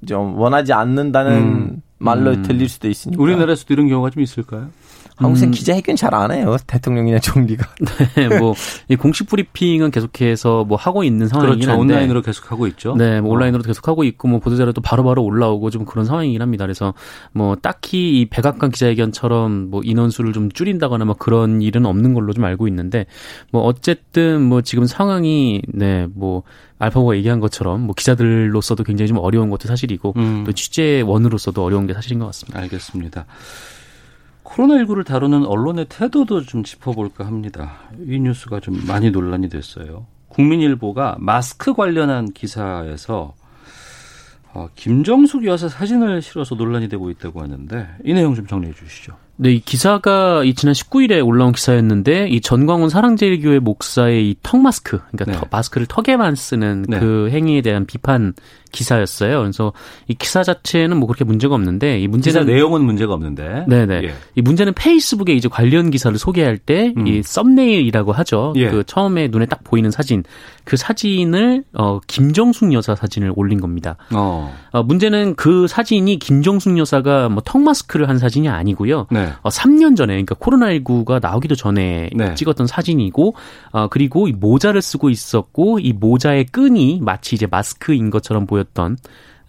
[0.06, 1.82] 좀 원하지 않는다는 음.
[1.98, 2.42] 말로 음.
[2.42, 3.22] 들릴 수도 있으니까.
[3.22, 4.68] 우리나라에서도 이런 경우가 좀 있을까요?
[5.16, 5.50] 한국에서 음.
[5.50, 6.56] 기자회견 잘 안 해요.
[6.66, 7.66] 대통령이나 총리가.
[8.16, 8.54] 네, 뭐,
[8.88, 11.80] 이 공식 브리핑은 계속해서 뭐 하고 있는 상황이긴 그렇죠.
[11.80, 11.94] 한데.
[11.94, 12.94] 온라인으로 계속 하고 있죠.
[12.96, 16.64] 네, 뭐 온라인으로 계속 하고 있고 뭐 보도 자료도 바로바로 올라오고 좀 그런 상황이긴 합니다.
[16.64, 16.94] 그래서
[17.32, 22.44] 뭐 딱히 이 백악관 기자회견처럼 뭐 인원수를 좀 줄인다거나 뭐 그런 일은 없는 걸로 좀
[22.44, 23.06] 알고 있는데
[23.50, 26.42] 뭐 어쨌든 뭐 지금 상황이 네, 뭐
[26.78, 30.44] 알파고가 얘기한 것처럼 뭐 기자들로서도 굉장히 좀 어려운 것도 사실이고 음.
[30.44, 32.60] 또 취재원으로서도 어려운 게 사실인 것 같습니다.
[32.60, 33.26] 알겠습니다.
[34.54, 37.72] 코로나19를 다루는 언론의 태도도 좀 짚어볼까 합니다.
[38.06, 40.06] 이 뉴스가 좀 많이 논란이 됐어요.
[40.28, 43.34] 국민일보가 마스크 관련한 기사에서
[44.52, 49.16] 어, 김정숙 여사 사진을 실어서 논란이 되고 있다고 하는데 이 내용 좀 정리해 주시죠.
[49.36, 55.00] 네, 이 기사가 이 지난 19일에 올라온 기사였는데 이 전광훈 사랑제일교회 목사의 이 턱 마스크,
[55.10, 55.32] 그러니까 네.
[55.32, 57.00] 턱- 마스크를 턱에만 쓰는 네.
[57.00, 58.32] 그 행위에 대한 비판
[58.74, 59.40] 기사였어요.
[59.40, 59.72] 그래서
[60.08, 63.64] 이 기사 자체는 뭐 그렇게 문제가 없는데 이 문제는 내용은 문제가 없는데.
[63.68, 64.02] 네네.
[64.04, 64.14] 예.
[64.34, 67.22] 이 문제는 페이스북에 이제 관련 기사를 소개할 때이 음.
[67.22, 68.52] 썸네일이라고 하죠.
[68.56, 68.68] 예.
[68.68, 70.24] 그 처음에 눈에 딱 보이는 사진.
[70.64, 73.96] 그 사진을 어 김정숙 여사 사진을 올린 겁니다.
[74.12, 74.54] 어.
[74.72, 79.06] 어 문제는 그 사진이 김정숙 여사가 뭐 턱 마스크를 한 사진이 아니고요.
[79.10, 79.28] 네.
[79.42, 82.34] 어, 3년 전에, 그러니까 코로나19가 나오기도 전에 네.
[82.34, 83.34] 찍었던 사진이고,
[83.72, 88.96] 어, 그리고 이 모자를 쓰고 있었고, 이 모자의 끈이 마치 이제 마스크인 것처럼 보였 던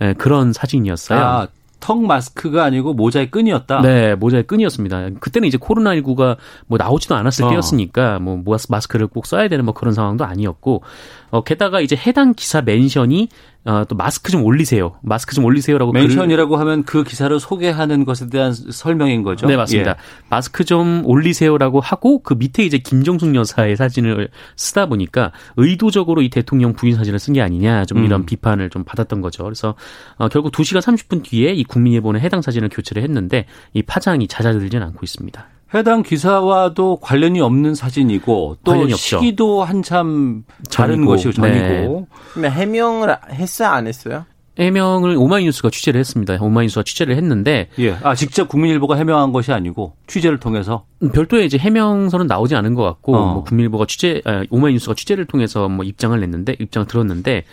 [0.01, 1.19] 예, 그런 사진이었어요.
[1.19, 1.47] 아,
[1.79, 3.81] 턱 마스크가 아니고 모자의 끈이었다.
[3.81, 5.09] 네, 모자의 끈이었습니다.
[5.19, 7.49] 그때는 이제 코로나19가 뭐 나오지도 않았을 어.
[7.49, 10.81] 때였으니까 뭐 마스- 마스크를 꼭 써야 되는 뭐 그런 상황도 아니었고,
[11.29, 13.29] 어, 게다가 이제 해당 기사 mention이
[13.65, 14.93] 어, 또 마스크 좀 올리세요.
[15.01, 19.47] 마스크 좀 올리세요라고 mention이라고 하면 그 기사를 소개하는 것에 대한 설명인 거죠.
[19.47, 19.91] 네, 맞습니다.
[19.91, 19.95] 예.
[20.29, 26.73] 마스크 좀 올리세요라고 하고 그 밑에 이제 김정숙 여사의 사진을 쓰다 보니까 의도적으로 이 대통령
[26.73, 28.25] 부인 사진을 쓴 게 아니냐 좀 이런 음.
[28.25, 29.43] 비판을 좀 받았던 거죠.
[29.43, 29.73] 그래서
[30.17, 34.99] 어, 결국 2시간 30분 뒤에 이 국민일보는 해당 사진을 교체를 했는데 이 파장이 잦아들지는 않고
[35.03, 35.54] 있습니다.
[35.73, 38.71] 해당 기사와도 관련이 없는 사진이고 또.
[38.95, 42.07] 시기도 한참 다른 것이고 전이고
[42.41, 42.49] 네.
[42.49, 44.25] 해명을 했어요, 안 했어요?
[44.57, 46.37] 해명을 오마이뉴스가 취재를 했습니다.
[46.39, 47.95] 오마이뉴스가 취재를 했는데 예.
[48.03, 52.83] 아 직접 국민일보가 해명한 것이 아니고 취재를 통해서 음, 별도의 이제 해명서는 나오지 않은 것
[52.83, 53.33] 같고 어.
[53.33, 57.43] 뭐 국민일보가 취재 아, 오마이뉴스가 취재를 통해서 뭐 입장을 냈는데 입장을 들었는데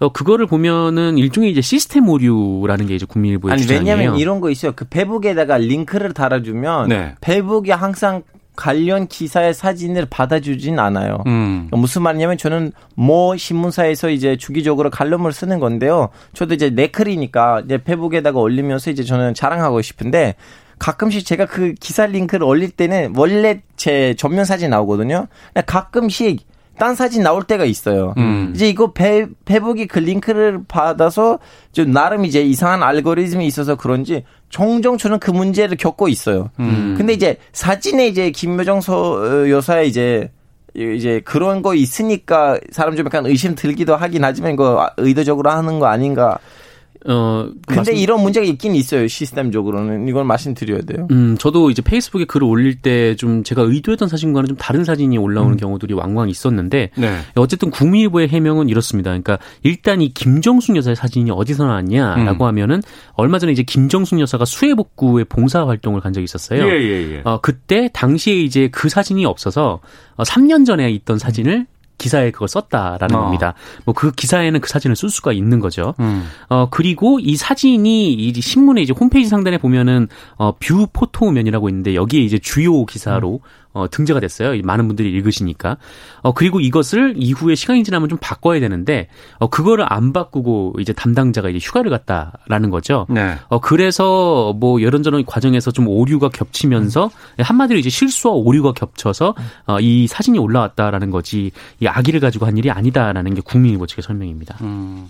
[0.00, 3.96] 어 그거를 보면은 일종의 이제 시스템 오류라는 게 이제 국민일보의 아니 주장이에요.
[3.96, 4.72] 왜냐면 이런 거 있어요.
[4.74, 7.14] 그 페북에다가 링크를 달아주면 네.
[7.20, 8.22] 페북이 항상
[8.60, 11.24] 관련 기사의 사진을 받아주진 않아요.
[11.26, 11.68] 음.
[11.72, 16.10] 무슨 말이냐면 저는 모 신문사에서 이제 주기적으로 칼럼을 쓰는 건데요.
[16.34, 20.34] 저도 이제 네클이니까 이제 페북에다가 올리면서 이제 저는 자랑하고 싶은데
[20.78, 25.26] 가끔씩 제가 그 기사 링크를 올릴 때는 원래 제 전면 사진 나오거든요.
[25.64, 26.40] 가끔씩
[26.78, 28.14] 딴 사진 나올 때가 있어요.
[28.18, 28.52] 음.
[28.54, 31.38] 이제 이거 페, 페북이 그 링크를 받아서
[31.72, 36.50] 좀 나름 이제 이상한 알고리즘이 있어서 그런지 종종 저는 그 문제를 겪고 있어요.
[36.58, 36.94] 음.
[36.98, 40.30] 근데 이제 사진에 이제 김여정 서 여사의 이제
[40.74, 45.86] 이제 그런 거 있으니까 사람 좀 약간 의심 들기도 하긴 하지만 이거 의도적으로 하는 거
[45.86, 46.38] 아닌가.
[47.06, 49.08] 어 근데 말씀- 이런 문제가 있긴 있어요.
[49.08, 51.08] 시스템적으로는 이걸 말씀드려야 돼요.
[51.10, 55.22] 음, 저도 이제 페이스북에 글을 올릴 때 좀 제가 의도했던 사진과는 좀 다른 사진이 음.
[55.22, 57.18] 올라오는 경우들이 왕왕 있었는데 네.
[57.36, 59.10] 어쨌든 국민일보의 해명은 이렇습니다.
[59.10, 62.48] 그러니까 일단 이 김정숙 여사의 사진이 어디서 나왔냐라고 음.
[62.48, 62.82] 하면은
[63.14, 66.62] 얼마 전에 이제 김정숙 여사가 수해 복구의 봉사 활동을 간 적이 있었어요.
[66.66, 67.20] 예, 예, 예.
[67.24, 69.80] 어, 그때 당시에 이제 그 사진이 없어서
[70.16, 71.66] 어, 3년 전에 있던 사진을
[72.00, 73.20] 기사에 그걸 썼다라는 어.
[73.20, 73.54] 겁니다.
[73.84, 75.92] 뭐 그 기사에는 그 사진을 쓸 수가 있는 거죠.
[76.00, 76.24] 음.
[76.48, 82.22] 어, 그리고 이 사진이 이 신문의 이제 홈페이지 상단에 보면은 어, view photo면이라고 있는데 여기에
[82.22, 83.40] 이제 주요 기사로
[83.72, 84.54] 어, 등재가 됐어요.
[84.54, 85.76] 이 많은 분들이 읽으시니까.
[86.22, 91.48] 어, 그리고 이것을 이후에 시간이 지나면 좀 바꿔야 되는데 어, 그거를 안 바꾸고 이제 담당자가
[91.50, 93.06] 이제 휴가를 갔다라는 거죠.
[93.08, 93.36] 네.
[93.48, 99.34] 어, 그래서 뭐 이런저런 과정에서 좀 오류가 겹치면서 한마디로 이제 실수와 오류가 겹쳐서
[99.66, 104.56] 어, 이 사진이 올라왔다라는 거지 이 아기를 가지고 한 일이 아니다라는 게 국민일보 측의 설명입니다.
[104.62, 105.08] 음.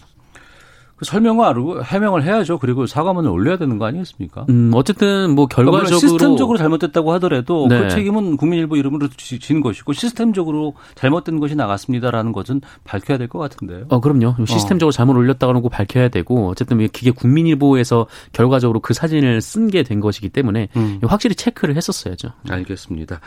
[1.01, 2.59] 그 설명을 알고 해명을 해야죠.
[2.59, 4.45] 그리고 사과문을 올려야 되는 거 아니겠습니까?
[4.51, 7.81] 음, 어쨌든 뭐 그러니까 결과적으로 시스템적으로 잘못됐다고 하더라도 네.
[7.81, 13.39] 그 책임은 국민일보 이름으로 지- 진 것이고 시스템적으로 잘못된 것이 나갔습니다라는 것은 밝혀야 될 것
[13.39, 13.87] 같은데요.
[13.89, 14.45] 어, 그럼요.
[14.47, 20.01] 시스템적으로 잘못 올렸다고 고 밝혀야 되고, 어쨌든 이게 국민일보에서 결과적으로 그 사진을 쓴 게 된
[20.01, 21.01] 것이기 때문에 음.
[21.05, 22.29] 확실히 체크를 했었어야죠.
[22.49, 23.21] 알겠습니다.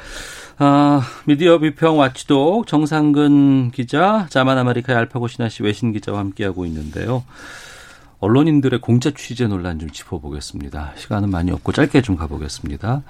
[0.57, 7.23] 아, 미디어 비평 watchdog 정상근 기자, 자만 아메리카의 알파고 시나씨 외신 기자와 함께하고 있는데요.
[8.19, 10.93] 언론인들의 공짜 취재 논란 좀 짚어보겠습니다.
[10.95, 13.01] 시간은 많이 없고 짧게 좀 가보겠습니다.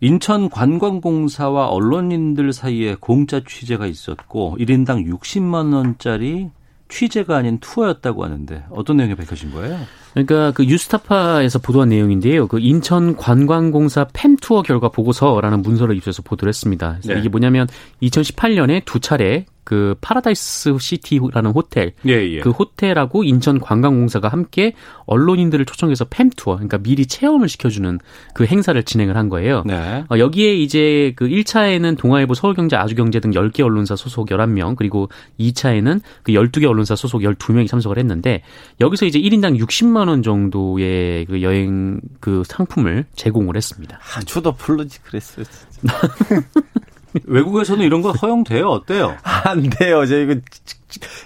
[0.00, 6.50] 인천 관광공사와 언론인들 사이에 공짜 취재가 있었고 1인당 60만 원짜리
[6.88, 9.78] 취재가 아닌 투어였다고 하는데 어떤 내용이 밝혀진 거예요?
[10.26, 12.48] 그러니까 그 뉴스타파에서 보도한 내용인데요.
[12.48, 16.98] 그 인천 관광공사 팸 투어 결과 보고서라는 문서를 입수해서 보도를 했습니다.
[17.04, 17.18] 네.
[17.18, 17.68] 이게 뭐냐면
[18.02, 22.40] 2018년에 두 차례 그 파라다이스 시티라는 호텔 예, 예.
[22.40, 24.72] 그 호텔하고 인천 관광공사가 함께
[25.04, 27.98] 언론인들을 초청해서 팸 투어 그러니까 미리 체험을 시켜주는
[28.32, 29.64] 그 행사를 진행을 한 거예요.
[29.66, 30.04] 네.
[30.08, 36.00] 어, 여기에 이제 그 1차에는 동아일보, 서울경제, 아주경제 등 10개 언론사 소속 11명, 그리고 2차에는
[36.22, 38.40] 그 12개 언론사 소속 12명이 참석을 했는데
[38.80, 43.98] 여기서 이제 1인당 60만 원 정도의 그 여행 그 상품을 제공을 했습니다.
[43.98, 45.44] 아, 저도 불르지 그랬어요.
[47.24, 48.68] 외국에서는 이런 거 허용돼요?
[48.68, 49.16] 어때요?
[49.22, 50.04] 안 돼요.
[50.06, 50.34] 저 이거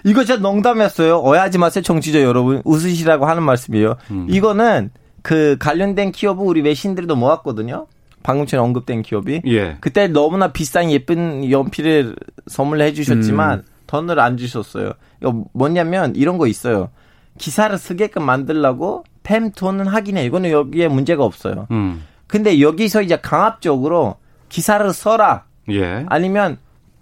[0.05, 1.21] 이거 진짜 농담이었어요.
[1.21, 2.63] 오해하지 마세요, 정치자 여러분.
[2.65, 3.97] 웃으시라고 하는 말씀이에요.
[4.29, 4.91] 이거는
[5.23, 7.87] 그 관련된 기업은 우리 외신들도 모았거든요.
[8.23, 9.43] 방금 전에 언급된 기업이.
[9.47, 9.77] 예.
[9.81, 12.15] 그때 너무나 비싼 예쁜 연필을
[12.47, 14.93] 선물해 주셨지만 돈을 안 주셨어요.
[15.21, 16.91] 이거 뭐냐면 이런 거 있어요.
[17.39, 20.25] 기사를 쓰게끔 만들라고 팸 돈은 하긴 해.
[20.25, 21.67] 이거는 여기에 문제가 없어요.
[21.71, 22.05] 음.
[22.27, 24.17] 근데 여기서 이제 강압적으로
[24.49, 25.45] 기사를 써라.
[25.71, 26.05] 예.
[26.09, 26.59] 아니면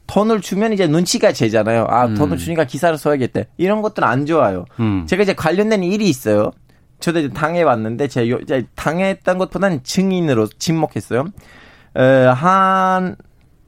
[0.07, 1.87] 돈을 주면 이제 눈치가 채잖아요.
[1.89, 3.43] 아, 돈을 주니까 기사를 써야겠다.
[3.57, 4.65] 이런 것들은 안 좋아요.
[4.81, 5.07] 음.
[5.07, 6.51] 제가 이제 관련된 일이 있어요.
[6.99, 11.27] 저도 이제 당해왔는데, 제가 당했던 것보다는 증인으로 지목했어요.
[11.97, 13.17] 에, 한,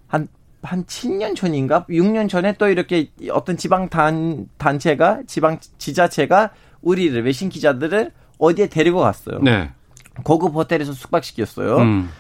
[0.09, 0.29] 한,
[0.63, 1.85] 한 7년 전인가?
[1.89, 6.51] 6년 전에 또 이렇게 어떤 지방 단, 단체가, 지방 지자체가
[6.83, 9.41] 우리를, 외신 기자들을 어디에 데리고 갔어요.
[9.41, 9.71] 네.
[10.25, 11.77] 고급 호텔에서 숙박시켰어요.
[11.79, 12.11] 음.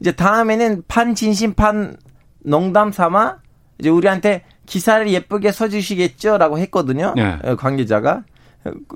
[0.00, 1.96] 이제 다음에는 판 진심 판
[2.38, 3.38] 농담 삼아
[3.78, 7.12] 이제 우리한테 기사를 예쁘게 써주시겠죠라고 했거든요.
[7.16, 7.38] 네.
[7.42, 8.24] 어, 관계자가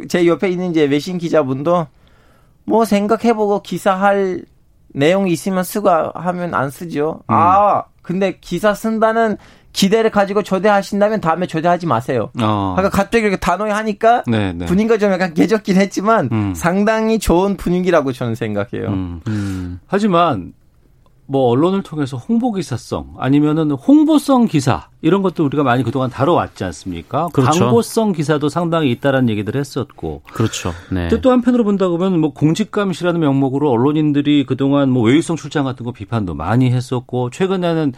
[0.09, 1.87] 제 옆에 있는 이제 외신 기자분도
[2.65, 4.45] 뭐 생각해보고 기사할
[4.89, 7.23] 내용이 있으면 쓰고 하면 안 쓰죠.
[7.25, 7.35] 음.
[7.35, 9.37] 아 근데 기사 쓴다는
[9.73, 12.31] 기대를 가지고 초대하신다면 다음에 초대하지 마세요.
[12.41, 12.77] 어.
[12.79, 14.67] 아까 갑자기 이렇게 단호히 하니까 네, 네.
[14.67, 16.55] 분위기가 좀 약간 깨졌긴 했지만 음.
[16.55, 18.89] 상당히 좋은 분위기라고 저는 생각해요.
[18.91, 19.21] 음.
[19.27, 19.81] 음.
[19.89, 20.53] 하지만
[21.27, 27.29] 뭐 언론을 통해서 홍보 기사성 아니면은 홍보성 기사 이런 것도 우리가 많이 그동안 다뤄왔지 않습니까?
[27.33, 27.61] 그렇죠.
[27.61, 30.23] 광고성 기사도 상당히 있다라는 얘기들 했었고.
[30.33, 30.73] 그렇죠.
[30.91, 31.09] 네.
[31.21, 36.35] 또 한편으로 본다 보면 뭐 공직감시라는 명목으로 언론인들이 그동안 뭐 외유성 출장 같은 거 비판도
[36.35, 37.93] 많이 했었고 최근에는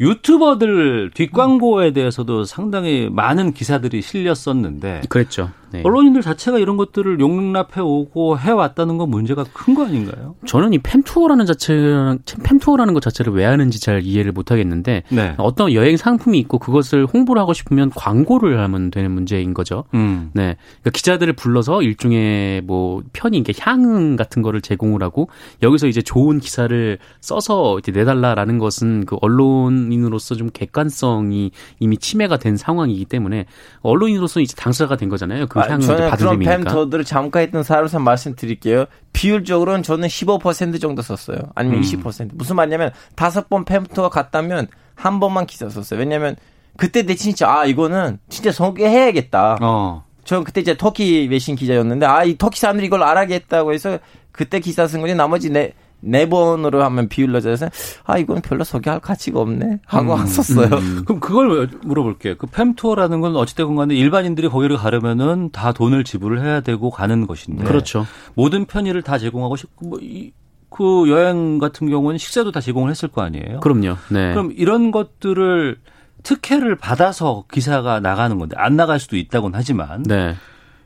[0.00, 5.50] 유튜버들 뒷광고에 대해서도 상당히 많은 기사들이 실렸었는데 그랬죠.
[5.72, 5.82] 네.
[5.84, 10.34] 언론인들 자체가 이런 것들을 용납해 오고 해 왔다는 건 문제가 큰 거 아닌가요?
[10.44, 15.34] 저는 이 팸투어라는 자체랑 팸투어라는 것 자체를 왜 하는지 잘 이해를 못 하겠는데 네.
[15.38, 19.84] 어떤 여행 상품이 있고 그것을 홍보를 하고 싶으면 광고를 하면 되는 문제인 거죠.
[19.94, 20.30] 음.
[20.34, 20.56] 네.
[20.82, 25.28] 그러니까 기자들을 불러서 일종의 뭐 편의, 이게 향응 같은 거를 제공을 하고
[25.62, 32.56] 여기서 이제 좋은 기사를 써서 이제 내달라라는 것은 그 언론인으로서 좀 객관성이 이미 침해가 된
[32.56, 33.46] 상황이기 때문에
[33.80, 35.46] 언론인으로서 이제 당사자가 된 거잖아요.
[35.46, 36.72] 그 아, 향응을 저는 받은 그런 셈이니까.
[36.72, 38.86] 팸터들을 잠깐 했던 사람으로서 말씀드릴게요.
[39.12, 41.38] 비율적으로는 저는 15% 정도 썼어요.
[41.54, 41.82] 아니면 음.
[41.82, 42.30] 20%.
[42.34, 45.98] 무슨 말이냐면 다섯 번 팸터가 갔다면 한 번만 기사 썼어요.
[46.00, 46.36] 왜냐면
[46.76, 49.58] 그때 내 진짜 아 이거는 진짜 소개해야겠다.
[49.60, 50.04] 어.
[50.24, 53.98] 저는 그때 이제 터키 외신 기자였는데 아 이 터키 사람들이 이걸 알아야겠다고 해서
[54.30, 55.72] 그때 기사 쓴 거지 나머지 네,
[56.02, 57.68] 네 번으로 하면 비율로 해서
[58.04, 60.68] 아 이건 별로 소개할 가치가 없네 하고 음, 썼어요.
[61.04, 62.36] 그럼 그걸 물어볼게요.
[62.36, 67.64] 그 팸투어라는 건 어찌됐건 간에 일반인들이 거기를 가려면은 다 돈을 지불을 해야 되고 가는 것인데.
[67.64, 68.06] 그렇죠.
[68.34, 70.32] 모든 편의를 다 제공하고 싶고, 뭐, 이,
[70.68, 73.60] 그 여행 같은 경우는 식사도 다 제공을 했을 거 아니에요?
[73.60, 73.96] 그럼요.
[74.08, 74.32] 네.
[74.32, 75.76] 그럼 이런 것들을
[76.22, 80.34] 특혜를 받아서 기사가 나가는 건데 안 나갈 수도 있다고는 하지만 네.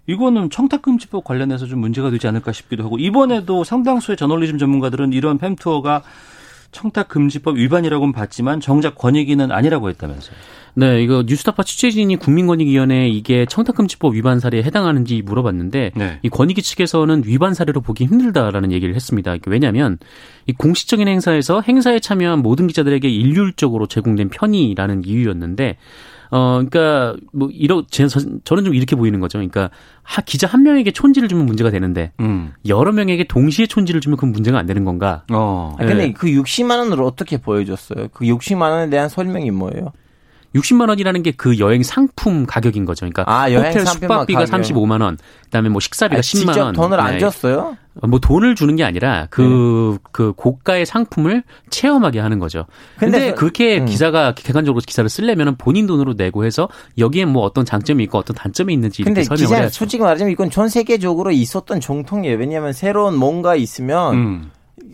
[0.07, 6.03] 이거는 청탁금지법 관련해서 좀 문제가 되지 않을까 싶기도 하고 이번에도 상당수의 저널리즘 전문가들은 이런 팸투어가
[6.73, 10.37] 청탁금지법 위반이라고는 봤지만 정작 권익위는 아니라고 했다면서요.
[10.79, 16.19] 네, 이거 뉴스타파 취재진이 국민권익위원회에 이게 청탁금지법 위반 사례에 해당하는지 물어봤는데 네.
[16.23, 19.35] 이 권익위 측에서는 위반 사례로 보기 힘들다라는 얘기를 했습니다.
[19.47, 19.97] 왜냐하면
[20.47, 25.79] 이 공식적인 행사에서 행사에 참여한 모든 기자들에게 일률적으로 제공된 편의라는 이유였는데
[26.31, 29.39] 어, 그러니까 뭐 이러 제- 저- 저는 좀 이렇게 보이는 거죠.
[29.39, 29.71] 그러니까
[30.03, 32.53] 하, 기자 한 명에게 촌지를 주면 문제가 되는데 음.
[32.67, 35.25] 여러 명에게 동시에 촌지를 주면 그건 문제가 안 되는 건가?
[35.33, 35.75] 어.
[35.79, 36.13] 아, 근데 네.
[36.13, 38.09] 그 60만 원으로 어떻게 보여줬어요?
[38.13, 39.93] 그 60만 원에 대한 설명이 뭐예요?
[40.61, 43.01] 60만 원이라는 게 그 여행 상품 가격인 거죠.
[43.09, 44.61] 그러니까 아, 호텔 숙박비가 가격.
[44.63, 46.75] 35만 원, 그다음에 뭐 식사비가 아, 10만 직접 원.
[46.75, 47.19] 돈을 안 네.
[47.19, 47.77] 줬어요?
[48.09, 52.67] 뭐 돈을 주는 게 아니라 그, 그 고가의 상품을 체험하게 하는 거죠.
[52.99, 53.87] 근데, 근데 그- 그렇게 음.
[53.87, 58.73] 기자가 객관적으로 기사를 쓰려면 본인 돈으로 내고 해서 여기에 뭐 어떤 장점이 있고 어떤 단점이
[58.73, 59.75] 있는지 근데 이렇게 설명을 해야죠.
[59.79, 62.37] 솔직히 말하자면 이건 전 세계적으로 있었던 정통이에요.
[62.39, 64.51] 왜냐하면 새로운 뭔가 있으면 음.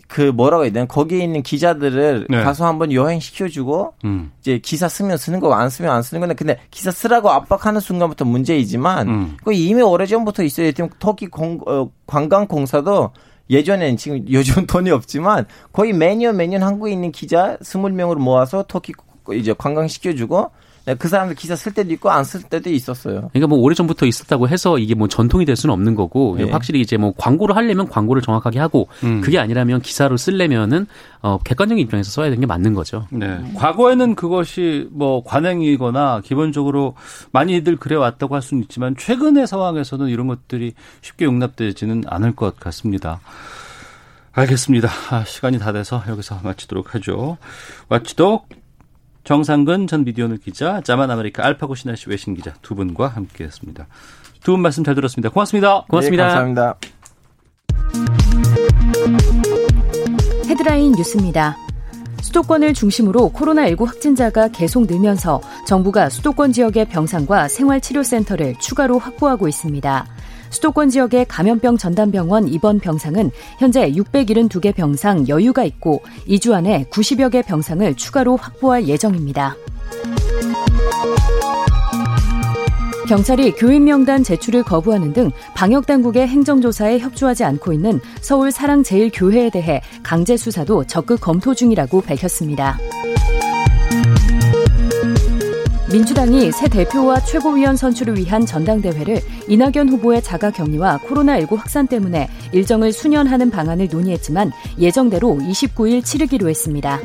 [0.07, 2.43] 그 뭐라고 해야 되나 거기에 있는 기자들을 네.
[2.43, 4.31] 가서 한번 여행 시켜주고 음.
[4.39, 9.07] 이제 기사 쓰면 쓰는 거안 쓰면 안 쓰는 건데 근데 기사 쓰라고 압박하는 순간부터 문제이지만
[9.07, 9.37] 음.
[9.43, 13.11] 그 이미 오래 전부터 있어야 되는 터키 공, 어, 관광공사도
[13.49, 18.93] 예전엔 지금 요즘 돈이 없지만 거의 매년 매년 한국에 있는 기자 20명을 모아서 터키
[19.33, 20.62] 이제 관광 시켜주고 네,
[20.99, 23.29] 그 사람들 기사 쓸 때도 있고 안 쓸 때도 있었어요.
[23.31, 26.49] 그러니까 뭐 오래전부터 있었다고 해서 이게 뭐 전통이 될 수는 없는 거고 네.
[26.49, 29.21] 확실히 이제 뭐 광고를 하려면 광고를 정확하게 하고 음.
[29.21, 30.87] 그게 아니라면 기사로 쓰려면은
[31.21, 33.07] 어 객관적인 입장에서 써야 되는 게 맞는 거죠.
[33.11, 33.39] 네.
[33.55, 36.95] 과거에는 그것이 뭐 관행이거나 기본적으로
[37.31, 43.21] 많이들 그래 왔다고 할 수는 있지만 최근의 상황에서는 이런 것들이 쉽게 용납되지는 않을 것 같습니다.
[44.33, 44.89] 알겠습니다.
[45.11, 47.37] 아, 시간이 다 돼서 여기서 마치도록 하죠.
[47.89, 48.47] watchdog
[49.23, 53.87] 정상근 전 미디어오늘 기자, 자만 아메리카 알파고 시나씨 외신 기자 두 분과 함께했습니다.
[54.43, 55.29] 두 분 말씀 잘 들었습니다.
[55.29, 55.85] 고맙습니다.
[55.87, 56.27] 고맙습니다.
[56.27, 56.75] 네, 감사합니다.
[60.47, 61.55] 헤드라인 뉴스입니다.
[62.21, 70.05] 수도권을 중심으로 코로나19 확진자가 계속 늘면서 정부가 수도권 지역의 병상과 생활치료센터를 추가로 확보하고 있습니다.
[70.53, 77.41] 수도권 지역의 감염병 전담병원 입원 병상은 현재 672개 병상 여유가 있고 2주 안에 90여 개
[77.41, 79.55] 병상을 추가로 확보할 예정입니다.
[83.07, 89.81] 경찰이 교인 명단 제출을 거부하는 등 방역 당국의 행정조사에 협조하지 않고 있는 서울 사랑제일교회에 대해
[90.03, 92.77] 강제 수사도 적극 검토 중이라고 밝혔습니다.
[95.93, 102.91] 민주당이 새 대표와 최고위원 선출을 위한 전당대회를 이낙연 후보의 자가 격리와 코로나19 확산 때문에 일정을
[102.91, 106.99] 수년하는 방안을 논의했지만 예정대로 29일 치르기로 했습니다.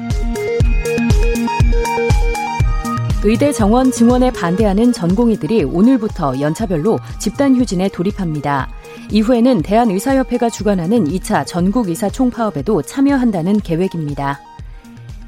[3.24, 8.70] 의대 정원 증원에 반대하는 전공의들이 오늘부터 연차별로 집단 휴진에 돌입합니다.
[9.10, 14.47] 이후에는 대한의사협회가 주관하는 2차 전국의사 총파업에도 참여한다는 계획입니다.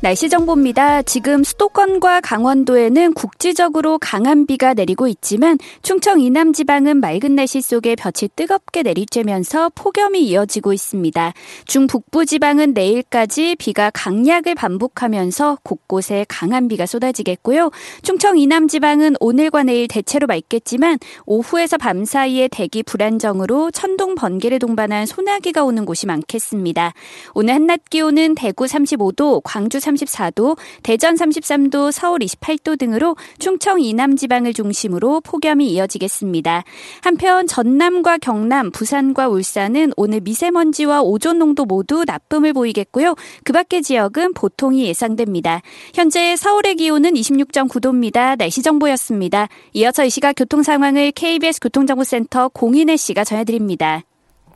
[0.00, 1.02] 날씨 정보입니다.
[1.02, 8.28] 지금 수도권과 강원도에는 국지적으로 강한 비가 내리고 있지만 충청 이남 지방은 맑은 날씨 속에 볕이
[8.36, 11.32] 뜨겁게 내리쬐면서 폭염이 이어지고 있습니다.
[11.64, 17.70] 중북부 지방은 내일까지 비가 강약을 반복하면서 곳곳에 강한 비가 쏟아지겠고요.
[18.02, 25.06] 충청 이남 지방은 오늘과 내일 대체로 맑겠지만 오후에서 밤 사이에 대기 불안정으로 천둥 번개를 동반한
[25.06, 26.94] 소나기가 오는 곳이 많겠습니다.
[27.34, 34.52] 오늘 한낮 기온은 대구 35도, 광주 34도, 대전 33도, 서울 28도 등으로 충청 이남 지방을
[34.52, 36.64] 중심으로 폭염이 이어지겠습니다.
[37.02, 43.14] 한편 전남과 경남, 부산과 울산은 오늘 미세먼지와 오존 농도 모두 나쁨을 보이겠고요.
[43.44, 45.62] 그 밖의 지역은 보통이 예상됩니다.
[45.94, 48.36] 현재 서울의 기온은 26.9도입니다.
[48.36, 49.48] 날씨 정보였습니다.
[49.74, 54.02] 이어서 이 시각 교통 상황을 KBS 교통정보센터 공인혜 씨가 전해드립니다.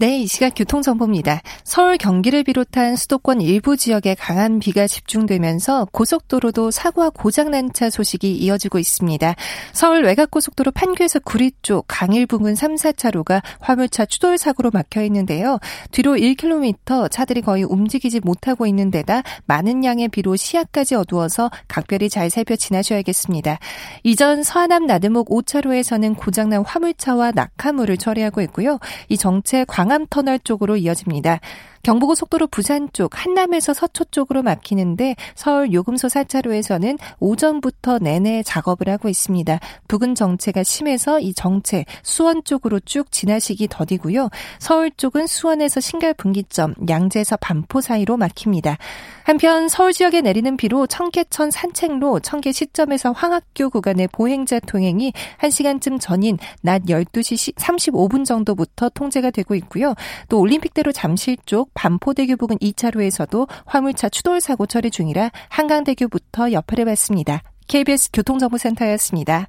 [0.02, 1.42] 네, 이 시각 교통정보입니다.
[1.62, 8.80] 서울 경기를 비롯한 수도권 일부 지역에 강한 비가 집중되면서 고속도로도 사고와 고장난 차 소식이 이어지고
[8.80, 9.36] 있습니다.
[9.72, 15.60] 서울 외곽고속도로 판교에서 구리 쪽 강일 부근 3, 4차로가 화물차 추돌 사고로 막혀 있는데요.
[15.92, 22.28] 뒤로 1km 차들이 거의 움직이지 못하고 있는 데다 많은 양의 비로 시야까지 어두워서 각별히 잘
[22.28, 23.60] 살펴 지나셔야겠습니다.
[24.02, 28.80] 이전 서하남 나들목 5차로에서는 고장난 화물차와 낙하물을 처리하고 있고요.
[29.08, 31.40] 이 정체 광 광암터널 쪽으로 이어집니다.
[31.82, 39.08] 경부고 속도로 부산 쪽 한남에서 서초 쪽으로 막히는데 서울 요금소 4차로에서는 오전부터 내내 작업을 하고
[39.08, 39.58] 있습니다.
[39.88, 44.30] 부근 정체가 심해서 이 정체 수원 쪽으로 쭉 지나시기 더디고요.
[44.60, 48.78] 서울 쪽은 수원에서 신갈 분기점, 양재에서 반포 사이로 막힙니다.
[49.24, 56.38] 한편 서울 지역에 내리는 비로 청계천 산책로 청계 시점에서 황학교 구간의 보행자 통행이 1시간쯤 전인
[56.60, 59.94] 낮 12시 35분 정도부터 통제가 되고 있고요.
[60.28, 67.42] 또 올림픽대로 잠실 쪽 반포대교 부근 2차로에서도 화물차 추돌 사고 처리 중이라 한강대교부터 여파를 받습니다.
[67.68, 69.48] KBS 교통정보센터였습니다.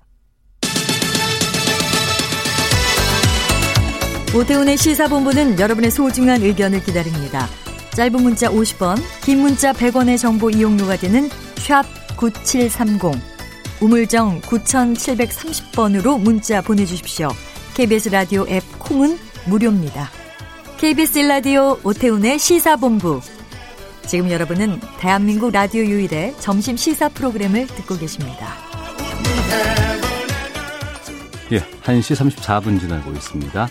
[4.36, 7.48] 오태훈의 시사본부는 여러분의 소중한 의견을 기다립니다.
[7.92, 11.84] 짧은 문자 50원, 긴 문자 100원의 정보 이용료가 되는 샵
[12.18, 13.12] 9730,
[13.80, 17.30] 우물정 9730번으로 문자 보내주십시오.
[17.76, 20.23] KBS 라디오 앱 콩은 무료입니다.
[20.84, 23.22] KBS 라디오 오태훈의 시사본부.
[24.06, 28.50] 지금 여러분은 대한민국 라디오 유일의 점심 시사 프로그램을 듣고 계십니다.
[31.54, 33.68] 예, 1시 34분 지나고 있습니다.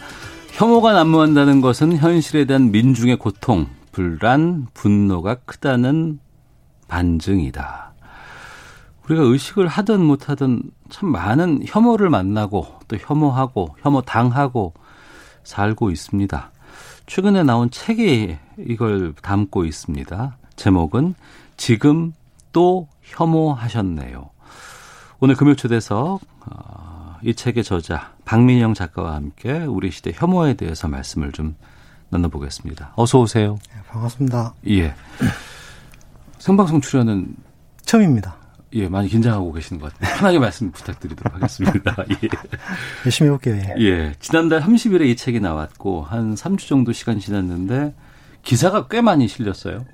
[0.52, 6.18] 혐오가 난무한다는 것은 현실에 대한 민중의 고통, 불안, 분노가 크다는
[6.88, 7.92] 반증이다.
[9.04, 14.72] 우리가 의식을 하든 못하든 참 많은 혐오를 만나고 또 혐오하고 혐오 당하고
[15.44, 16.51] 살고 있습니다.
[17.06, 20.36] 최근에 나온 책이 이걸 담고 있습니다.
[20.56, 21.14] 제목은
[21.56, 22.12] 지금
[22.52, 24.30] 또 혐오하셨네요.
[25.20, 31.32] 오늘 금요 초대석 어, 이 책의 저자 박민영 작가와 함께 우리 시대 혐오에 대해서 말씀을
[31.32, 31.56] 좀
[32.10, 32.92] 나눠보겠습니다.
[32.96, 33.58] 어서 오세요.
[33.70, 34.54] 네, 반갑습니다.
[34.68, 34.94] 예.
[36.38, 37.36] 생방송 출연은
[37.84, 38.41] 처음입니다.
[38.74, 40.16] 예, 많이 긴장하고 계시는 것 같아요.
[40.16, 41.96] 편하게 말씀 부탁드리도록 하겠습니다.
[42.24, 42.28] 예.
[43.04, 43.74] 열심히 해볼게요.
[43.78, 43.82] 예.
[43.82, 44.14] 예.
[44.18, 47.94] 지난달 30일에 이 책이 나왔고, 한 3주 정도 시간 지났는데,
[48.42, 49.84] 기사가 꽤 많이 실렸어요.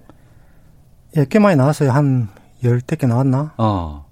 [1.17, 1.91] 예, 꽤 많이 나왔어요.
[1.91, 2.29] 한
[2.63, 3.55] 열대 개 나왔나?
[3.59, 4.07] 어.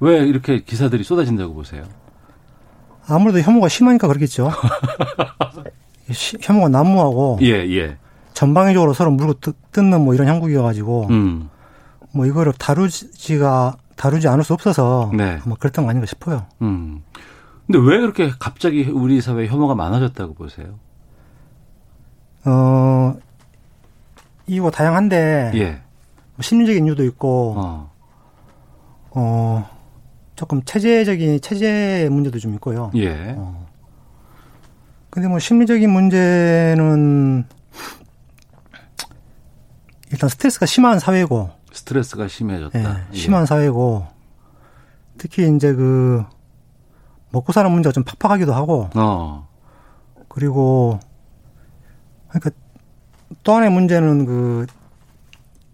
[0.00, 1.84] 왜 이렇게 기사들이 쏟아진다고 보세요?
[3.08, 4.52] 아무래도 혐오가 심하니까 그렇겠죠.
[6.40, 7.38] 혐오가 난무하고.
[7.42, 7.96] 예, 예.
[8.32, 9.34] 전방위적으로 서로 물고
[9.72, 11.08] 뜯는 뭐 이런 형국이어가지고.
[11.10, 11.50] 음.
[12.12, 15.40] 뭐 이거를 다루지가 다루지 않을 수 없어서 네.
[15.44, 16.46] 아마 그랬던 거 아닌가 싶어요.
[16.62, 17.02] 음.
[17.66, 20.78] 근데 왜 그렇게 갑자기 우리 사회에 혐오가 많아졌다고 보세요?
[22.46, 23.14] 어,
[24.46, 25.70] 이유가 다양한데 예.
[25.72, 27.90] 뭐 심리적인 이유도 있고 어.
[29.10, 29.68] 어
[30.36, 32.92] 조금 체제적인 체제 문제도 좀 있고요.
[32.94, 33.34] 예.
[33.36, 33.66] 어.
[35.10, 37.44] 근데 뭐 심리적인 문제는
[40.12, 42.78] 일단 스트레스가 심한 사회고 스트레스가 심해졌다.
[42.78, 43.16] 예, 예.
[43.16, 44.06] 심한 사회고
[45.16, 46.22] 특히 이제 그
[47.30, 49.48] 먹고 사는 문제가 좀 팍팍하기도 하고 어.
[50.28, 50.98] 그리고
[52.28, 52.50] 그러니까
[53.42, 54.66] 또 하나의 문제는 그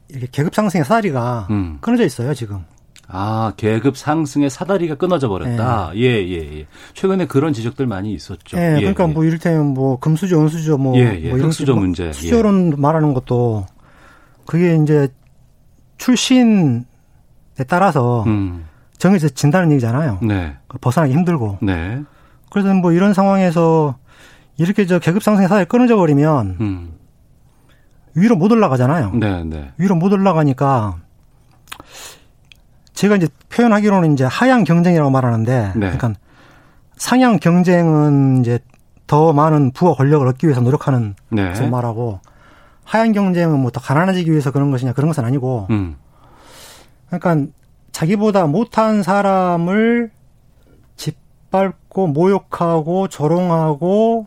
[0.09, 1.78] 이렇게 계급 상승의 사다리가 음.
[1.80, 2.64] 끊어져 있어요 지금.
[3.07, 5.92] 아, 계급 상승의 사다리가 끊어져 버렸다.
[5.94, 6.66] 예, 예, 예.
[6.94, 8.57] 최근에 그런 지적들 많이 있었죠.
[8.57, 11.28] 예, 그러니까 뭐 이를테면 뭐 금수저, 은수저 뭐, 예, 예.
[11.28, 12.07] 뭐 이런 흑수저 뭐 문제.
[12.07, 12.12] 예.
[12.12, 13.66] 수저론 말하는 것도
[14.46, 15.09] 그게 이제
[15.97, 16.84] 출신에
[17.68, 18.66] 따라서 음.
[18.99, 20.20] 정해진다는 얘기잖아요.
[20.22, 20.57] 네.
[20.80, 21.59] 벗어나기 힘들고.
[21.62, 22.03] 네.
[22.51, 23.97] 그래서 뭐 이런 상황에서
[24.57, 26.92] 이렇게 저 계급 상승의 사다리 끊어져 버리면 음.
[28.14, 29.12] 위로 못 올라가잖아요.
[29.14, 29.72] 네, 네.
[29.76, 30.97] 위로 못 올라가니까
[32.92, 35.80] 제가 이제 표현하기로는 이제 하향 경쟁이라고 말하는데 네.
[35.80, 36.14] 그러니까
[36.97, 38.61] 상향 경쟁은 이제
[39.07, 41.68] 더 많은 부와 권력을 얻기 위해서 노력하는 네.
[41.68, 42.20] 말하고
[42.85, 45.97] 하향 경쟁은 뭐더 가난해지기 위해서 그런 것이냐 그런 것은 아니고 음.
[47.11, 47.51] 그러니까
[47.93, 50.11] 자기보다 못한 사람을
[50.97, 54.26] 짓밟고 모욕하고 조롱하고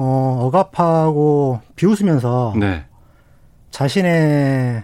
[0.00, 2.84] 어 억압하고 비웃으면서 네.
[3.70, 4.82] 자신의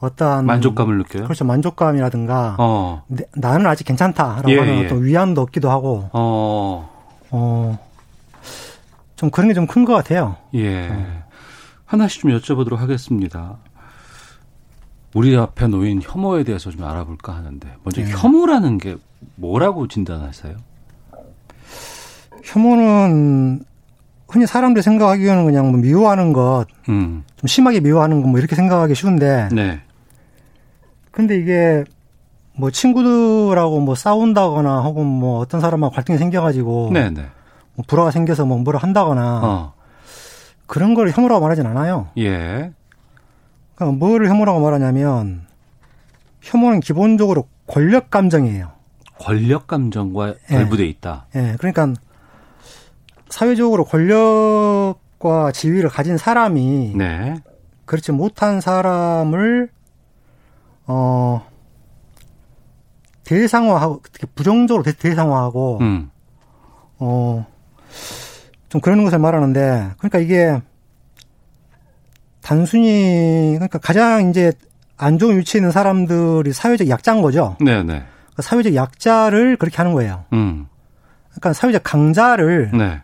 [0.00, 1.24] 어떠한 만족감을 느껴요?
[1.24, 3.02] 그렇죠 만족감이라든가 어.
[3.08, 4.84] 내- 나는 아직 괜찮다라고 예, 하는 예.
[4.86, 6.90] 어떤 위안도 얻기도 하고 어.
[7.30, 7.78] 어
[9.16, 10.36] 좀 그런 게 좀 큰 것 같아요.
[10.54, 10.90] 예.
[11.86, 13.56] 하나씩 좀 여쭤보도록 하겠습니다.
[15.14, 18.10] 우리 앞에 놓인 혐오에 대해서 좀 알아볼까 하는데 먼저 네.
[18.10, 18.96] 혐오라는 게
[19.36, 20.56] 뭐라고 진단하세요?
[22.44, 23.64] 혐오는
[24.28, 27.24] 흔히 사람들이 생각하기에는 그냥 뭐 미워하는 것, 음.
[27.36, 29.80] 좀 심하게 미워하는 것 뭐 이렇게 생각하기 쉬운데 네.
[31.12, 31.84] 근데 이게
[32.58, 37.26] 뭐 친구들하고 뭐 싸운다거나 혹은 뭐 어떤 사람하고 갈등이 생겨가지고 네, 네.
[37.76, 39.72] 뭐 불화가 생겨서 뭐 뭐라 한다거나 어.
[40.66, 42.08] 그런 걸 혐오라고 말하진 않아요.
[42.18, 42.72] 예.
[43.76, 45.46] 그러니까 뭐를 혐오라고 말하냐면
[46.40, 48.72] 혐오는 기본적으로 권력 감정이에요.
[49.20, 50.34] 권력 감정과 예.
[50.48, 51.26] 결부돼 있다.
[51.36, 51.92] 예, 그러니까
[53.28, 57.36] 사회적으로 권력과 지위를 가진 사람이 네.
[57.84, 59.70] 그렇지 못한 사람을
[60.86, 61.46] 어
[63.24, 64.02] 대상화하고
[64.34, 66.10] 부정적으로 대- 대상화하고 음.
[66.98, 67.46] 어
[68.68, 70.60] 좀 그런 것을 말하는데 그러니까 이게
[72.42, 74.52] 단순히 그러니까 가장 이제
[74.96, 77.56] 안 좋은 위치에 있는 사람들이 사회적 약자인 거죠.
[77.60, 78.02] 네, 네.
[78.36, 80.24] 그러니까 사회적 약자를 그렇게 하는 거예요.
[80.32, 80.66] 음.
[81.30, 83.00] 그러니까 사회적 강자를 네.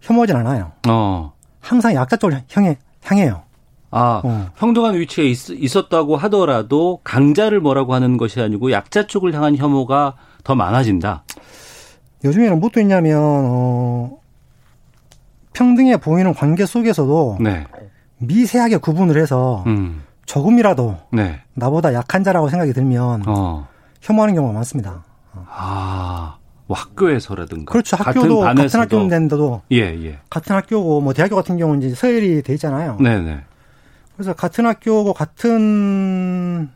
[0.00, 0.72] 혐오하진 않아요.
[0.88, 1.32] 어.
[1.60, 3.42] 항상 약자 쪽을 향해 향해요.
[3.90, 4.50] 아, 어.
[4.56, 10.54] 평등한 위치에 있, 었다고 하더라도 강자를 뭐라고 하는 것이 아니고 약자 쪽을 향한 혐오가 더
[10.54, 11.24] 많아진다.
[12.24, 14.18] 요즘에는 뭣도 있냐면 어
[15.56, 17.64] 평등해 보이는 관계 속에서도 네.
[18.18, 20.02] 미세하게 구분을 해서 음.
[20.26, 21.40] 조금이라도 네.
[21.54, 23.66] 나보다 약한 자라고 생각이 들면 어.
[24.02, 25.02] 혐오하는 경우가 많습니다.
[25.48, 26.36] 아,
[26.66, 27.72] 뭐 학교에서라든가.
[27.72, 27.96] 그렇죠.
[27.96, 28.82] 같은 학교도 같은, 반에서도.
[28.82, 30.18] 학교인데도 예, 예.
[30.28, 32.98] 같은 학교고 뭐 대학교 같은 경우는 이제 서열이 돼 있잖아요.
[33.00, 33.40] 네, 네.
[34.14, 36.68] 그래서 같은 학교고 같은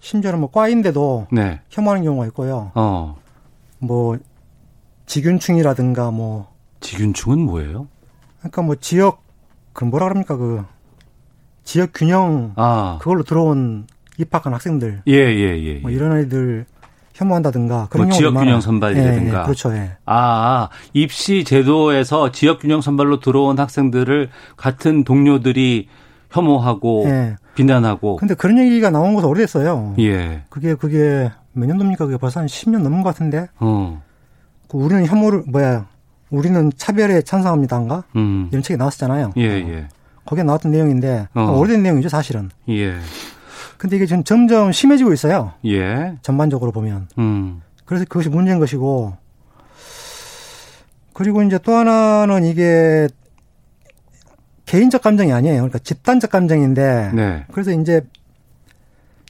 [0.00, 1.60] 심지어는 뭐 과인데도 네.
[1.70, 2.70] 혐오하는 경우가 있고요.
[2.74, 3.16] 어.
[3.78, 4.18] 뭐
[5.06, 6.48] 직윤충이라든가 뭐
[6.80, 7.88] 직윤충은 뭐예요?
[8.50, 9.22] 그러니까 뭐 지역
[9.72, 10.64] 그 뭐라 그럽니까 그
[11.64, 12.98] 지역 균형 아.
[13.00, 13.86] 그걸로 들어온
[14.18, 15.02] 입학한 학생들.
[15.06, 15.74] 예, 예, 예.
[15.80, 16.64] 뭐 이런 아이들
[17.14, 19.36] 혐오한다든가 그런 뭐 지역 균형 선발이라든가.
[19.36, 19.72] 예, 예, 그렇죠.
[19.74, 19.96] 예.
[20.06, 25.88] 아, 입시 제도에서 지역 균형 선발로 들어온 학생들을 같은 동료들이
[26.30, 27.36] 혐오하고 예.
[27.54, 28.16] 비난하고.
[28.16, 29.94] 근데 그런 얘기가 나온 것은 오래됐어요.
[29.98, 30.44] 예.
[30.50, 32.06] 그게 그게 몇 년도입니까?
[32.06, 33.48] 그게 벌써 한 10년 넘은 것 같은데.
[33.58, 34.02] 어.
[34.68, 35.86] 그 우리는 혐오를 뭐야?
[36.30, 38.04] 우리는 차별에 찬성합니다인가?
[38.16, 38.48] 음.
[38.50, 39.32] 이런 책이 나왔었잖아요.
[39.36, 39.88] 예, 예.
[40.24, 41.56] 거기에 나왔던 내용인데 어.
[41.58, 42.50] 오래된 내용이죠, 사실은.
[42.68, 42.96] 예.
[43.78, 45.52] 근데 이게 지금 점점 심해지고 있어요.
[45.66, 46.14] 예.
[46.22, 47.08] 전반적으로 보면.
[47.18, 47.62] 음.
[47.84, 49.16] 그래서 그것이 문제인 것이고.
[51.12, 53.08] 그리고 이제 또 하나는 이게
[54.66, 55.56] 개인적 감정이 아니에요.
[55.56, 57.12] 그러니까 집단적 감정인데.
[57.14, 57.44] 네.
[57.52, 58.02] 그래서 이제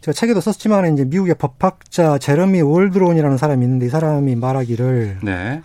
[0.00, 5.62] 제가 책에도 썼지만 이제 미국의 법학자 제러미 월드론이라는 사람이 있는데 이 사람이 말하기를 네.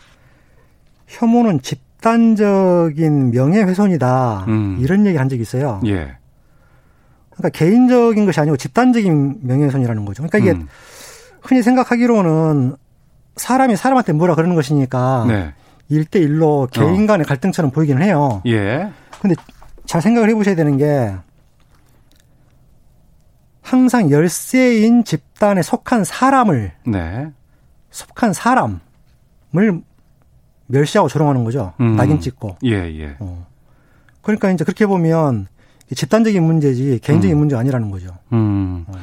[1.12, 4.46] 혐오는 집단적인 명예훼손이다.
[4.48, 4.78] 음.
[4.80, 5.82] 이런 얘기 한 적이 있어요.
[5.86, 6.16] 예.
[7.32, 10.24] 그러니까 개인적인 것이 아니고 집단적인 명예훼손이라는 거죠.
[10.24, 10.68] 그러니까 이게 음.
[11.42, 12.76] 흔히 생각하기로는
[13.36, 15.54] 사람이 사람한테 뭐라 그러는 것이니까 네.
[15.90, 17.08] 일대일로 개인 어.
[17.08, 18.42] 간의 갈등처럼 보이기는 해요.
[18.46, 18.90] 예.
[19.22, 19.36] 근데
[19.86, 21.14] 잘 생각을 해보셔야 되는 게
[23.62, 27.32] 항상 열세인 집단에 속한 사람을 네.
[27.90, 28.80] 속한 사람을
[30.72, 31.74] 멸시하고 조롱하는 거죠.
[31.80, 31.96] 음.
[31.96, 32.58] 낙인 찍고.
[32.66, 33.16] 예, 예.
[33.20, 33.46] 어.
[34.22, 35.48] 그러니까 이제 그렇게 보면
[35.94, 37.40] 집단적인 문제지 개인적인 음.
[37.40, 38.18] 문제가 아니라는 거죠.
[38.34, 38.86] 음.
[38.88, 38.94] 어.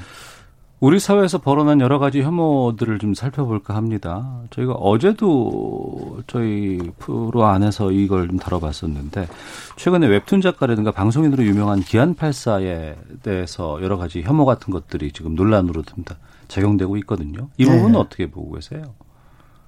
[0.81, 4.43] 우리 사회에서 벌어난 여러 가지 혐오들을 좀 살펴볼까 합니다.
[4.51, 9.27] 저희가 어제도 저희 프로 안에서 이걸 좀 다뤄봤었는데
[9.75, 16.17] 최근에 웹툰 작가라든가 방송인으로 유명한 기안84에 대해서 여러 가지 혐오 같은 것들이 지금 논란으로 좀다
[16.47, 17.49] 적용되고 있거든요.
[17.57, 17.73] 이 네.
[17.73, 18.95] 부분은 어떻게 보고 계세요?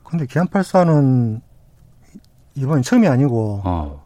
[0.05, 1.41] 근데 기안84는
[2.61, 4.05] 이번이 처음이 아니고 어,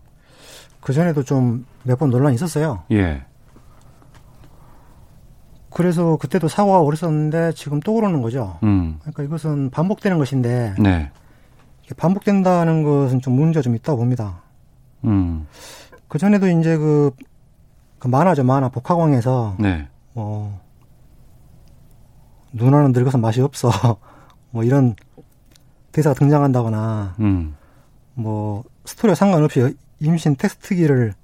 [0.81, 2.83] 그 전에도 좀 몇 번 논란이 있었어요.
[2.93, 3.25] 예,
[5.71, 8.59] 그래서 그때도 사고가 오래 썼는데 지금 또 그러는 거죠.
[8.63, 11.11] 음, 그러니까 이것은 반복되는 것인데 네,
[11.97, 14.41] 반복된다는 것은 좀 문제가 좀 있다고 봅니다.
[15.05, 15.47] 음,
[16.09, 17.11] 그 전에도 이제 그,
[17.99, 18.45] 그 만화죠.
[18.45, 20.59] 만화 복화광에서 네, 뭐
[22.53, 23.69] 누나는 늙어서 맛이 없어.
[24.53, 24.95] 뭐 이런
[25.93, 27.57] 대사가 등장한다거나 음,
[28.15, 31.15] 뭐 스토리와 상관없이 임신 테스트기를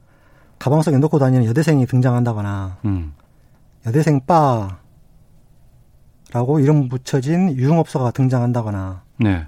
[0.59, 3.15] 가방 속에 넣고 다니는 여대생이 등장한다거나 음,
[3.87, 4.79] 여대생 바라고
[6.61, 9.47] 이름 붙여진 유흥업소가 등장한다거나 네,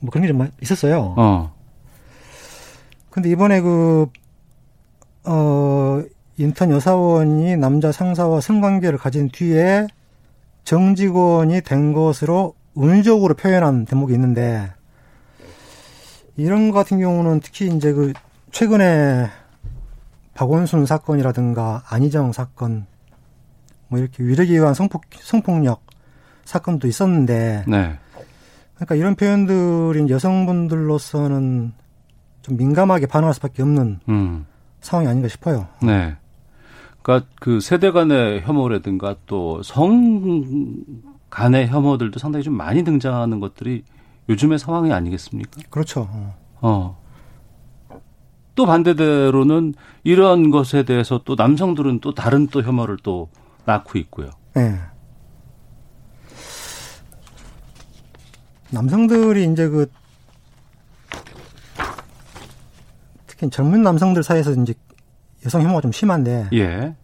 [0.00, 1.14] 뭐 그런 게 좀 있었어요.
[1.16, 1.52] 어,
[3.10, 4.06] 근데 이번에 그,
[5.24, 6.02] 어,
[6.36, 9.86] 인턴 여사원이 남자 상사와 성관계를 가진 뒤에
[10.64, 14.70] 정직원이 된 것으로 은유적으로 표현한 대목이 있는데,
[16.38, 18.12] 이런 것 같은 경우는 특히 이제 그,
[18.52, 19.28] 최근에
[20.34, 22.86] 박원순 사건이라든가 안희정 사건,
[23.88, 25.82] 뭐 이렇게 위력에 의한 성폭, 성폭력
[26.44, 27.98] 사건도 있었는데, 네,
[28.76, 31.72] 그러니까 이런 표현들이 여성분들로서는
[32.42, 34.46] 좀 민감하게 반응할 수밖에 없는 음.
[34.80, 35.66] 상황이 아닌가 싶어요.
[35.82, 36.16] 네.
[37.02, 40.76] 그러니까 그 세대 간의 혐오라든가 또 성
[41.30, 43.82] 간의 혐오들도 상당히 좀 많이 등장하는 것들이
[44.28, 45.62] 요즘의 상황이 아니겠습니까?
[45.70, 46.08] 그렇죠.
[46.10, 46.36] 어.
[46.60, 46.98] 어.
[48.54, 53.28] 또 반대대로는 이런 것에 대해서 또 남성들은 또 다른 또 혐오를 또
[53.64, 54.30] 낳고 있고요.
[54.54, 54.78] 네.
[58.70, 59.90] 남성들이 이제 그
[63.26, 64.74] 특히 젊은 남성들 사이에서 이제
[65.46, 66.94] 여성 혐오가 좀 심한데 예.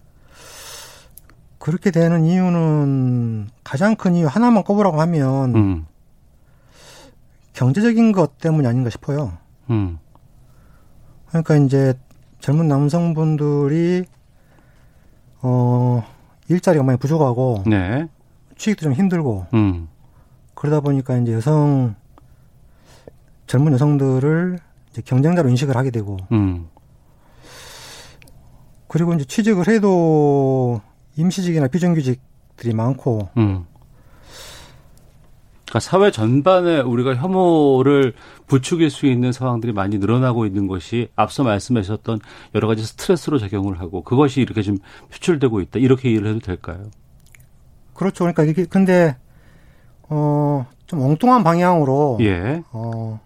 [1.58, 5.86] 그렇게 되는 이유는 가장 큰 이유 하나만 꼽으라고 하면 음.
[7.54, 9.38] 경제적인 것 때문이 아닌가 싶어요.
[9.70, 9.98] 음.
[11.28, 11.94] 그러니까 이제
[12.40, 14.04] 젊은 남성분들이
[15.40, 16.04] 어
[16.48, 18.06] 일자리가 많이 부족하고 네.
[18.56, 19.88] 취직도 좀 힘들고 음.
[20.54, 21.94] 그러다 보니까 이제 여성
[23.46, 24.58] 젊은 여성들을
[24.90, 26.68] 이제 경쟁자로 인식을 하게 되고 음.
[28.88, 30.80] 그리고 이제 취직을 해도
[31.16, 33.66] 임시직이나 비정규직들이 많고 음.
[35.74, 38.14] 그러니까 사회 전반에 우리가 혐오를
[38.46, 42.20] 부추길 수 있는 상황들이 많이 늘어나고 있는 것이 앞서 말씀하셨던
[42.54, 44.78] 여러 가지 스트레스로 작용을 하고 그것이 이렇게 좀
[45.10, 45.80] 표출되고 있다.
[45.80, 46.78] 이렇게 이해를 해도 될까요?
[47.92, 48.22] 그렇죠.
[48.24, 49.16] 그러니까 이게 근데
[50.08, 52.62] 어 좀 엉뚱한 방향으로 예.
[52.70, 53.18] 어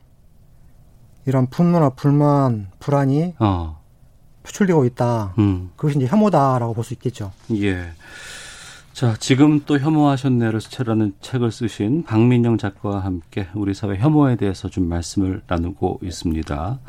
[1.26, 3.82] 이런 분노나 불만, 불안이 어.
[4.44, 5.34] 표출되고 있다.
[5.38, 5.70] 음.
[5.76, 7.32] 그것이 이제 혐오다라고 볼 수 있겠죠.
[7.56, 7.90] 예.
[8.98, 14.88] 자, 지금 또 혐오하셨네를 수채라는 책을 쓰신 박민영 작가와 함께 우리 사회 혐오에 대해서 좀
[14.88, 16.80] 말씀을 나누고 있습니다.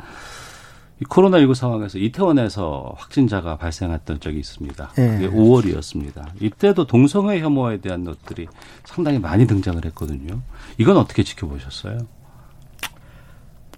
[0.98, 4.90] 이 코로나19 상황에서 이태원에서 확진자가 발생했던 적이 있습니다.
[4.98, 5.06] 예.
[5.06, 6.42] 그게 5월이었습니다.
[6.42, 8.48] 이때도 동성애 혐오에 대한 것들이
[8.82, 10.40] 상당히 많이 등장을 했거든요.
[10.78, 11.96] 이건 어떻게 지켜보셨어요?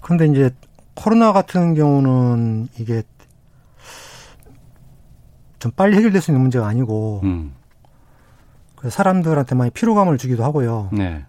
[0.00, 0.54] 그런데 이제
[0.94, 3.02] 코로나 같은 경우는 이게
[5.58, 7.52] 좀 빨리 해결될 수 있는 문제가 아니고 음,
[8.82, 10.88] 그래서 사람들한테 많이 피로감을 주기도 하고요.
[10.92, 11.24] 네.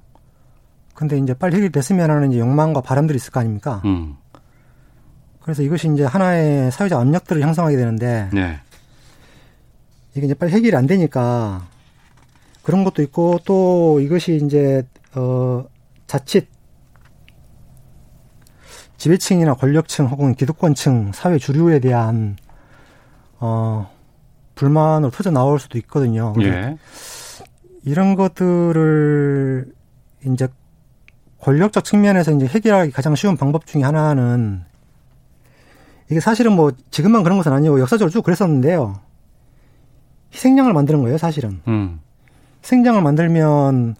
[0.95, 3.79] 근데 이제 빨리 해결됐으면 하는 이제 욕망과 바람들이 있을 거 아닙니까?
[3.85, 4.15] 음,
[5.39, 8.59] 그래서 이것이 이제 하나의 사회적 압력들을 형성하게 되는데 네.
[10.15, 11.67] 이게 이제 빨리 해결이 안 되니까
[12.63, 15.63] 그런 것도 있고 또 이것이 이제 어
[16.07, 16.47] 자칫
[18.97, 22.35] 지배층이나 권력층 혹은 기득권층 사회 주류에 대한
[23.39, 23.91] 어
[24.55, 26.33] 불만으로 터져 나올 수도 있거든요.
[26.41, 26.77] 예.
[27.85, 29.65] 이런 것들을
[30.25, 30.47] 이제
[31.41, 34.63] 권력적 측면에서 이제 해결하기 가장 쉬운 방법 중에 하나는
[36.09, 38.99] 이게 사실은 뭐 지금만 그런 것은 아니고 역사적으로 쭉 그랬었는데요.
[40.33, 41.61] 희생양을 만드는 거예요, 사실은.
[41.67, 41.99] 음,
[42.63, 43.95] 희생양을 만들면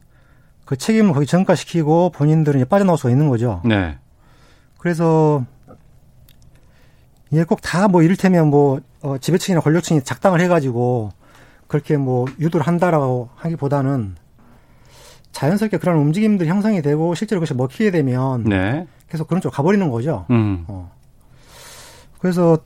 [0.65, 3.61] 그 책임을 거기 전가시키고 본인들은 이제 빠져나올 수가 있는 거죠.
[3.65, 3.97] 네.
[4.79, 5.45] 그래서
[7.31, 11.09] 이게 꼭 다 뭐 이를테면 뭐 어, 지배층이나 권력층이 작당을 해가지고
[11.68, 14.16] 그렇게 뭐 유도를 한다라고 하기보다는
[15.32, 18.88] 자연스럽게 그런 움직임들이 형성이 되고 실제로 그것이 먹히게 되면 네.
[19.09, 20.26] 계속 그런 쪽으로 가버리는 거죠.
[20.30, 20.91] 음, 어.
[22.20, 22.57] 그래서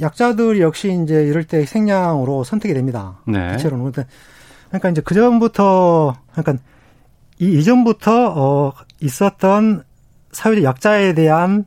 [0.00, 3.18] 약자들이 역시 이제 이럴 때 희생양으로 선택이 됩니다.
[3.26, 3.52] 네.
[3.52, 3.92] 대체로는.
[4.68, 6.62] 그러니까 이제 그 전부터, 그러니까
[7.38, 9.84] 이 이전부터 어 있었던
[10.32, 11.64] 사회적 약자에 대한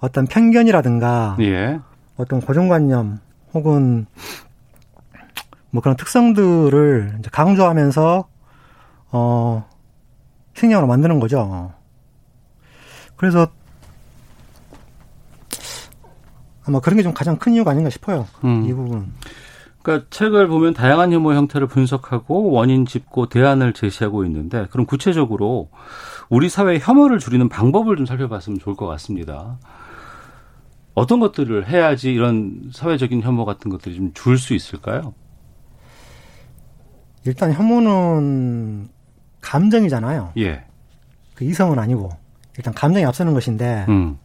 [0.00, 1.80] 어떤 편견이라든가 예.
[2.16, 3.20] 어떤 고정관념
[3.54, 4.06] 혹은
[5.76, 8.26] 뭐 그런 특성들을 이제 강조하면서
[9.12, 9.68] 어
[10.56, 11.70] 희생양으로 만드는 거죠.
[13.16, 13.46] 그래서
[16.66, 18.26] 아마 그런 게 좀 가장 큰 이유가 아닌가 싶어요.
[18.44, 18.64] 음.
[18.64, 19.12] 이 부분.
[19.82, 25.68] 그러니까 책을 보면 다양한 혐오 형태를 분석하고 원인 짚고 대안을 제시하고 있는데 그럼 구체적으로
[26.30, 29.58] 우리 사회의 혐오를 줄이는 방법을 좀 살펴봤으면 좋을 것 같습니다.
[30.94, 35.12] 어떤 것들을 해야지 이런 사회적인 혐오 같은 것들이 좀 줄 수 있을까요?
[37.26, 38.88] 일단 혐오는
[39.40, 40.32] 감정이잖아요.
[40.38, 40.64] 예.
[41.34, 42.10] 그 이성은 아니고
[42.56, 44.18] 일단 감정이 앞서는 것인데 음.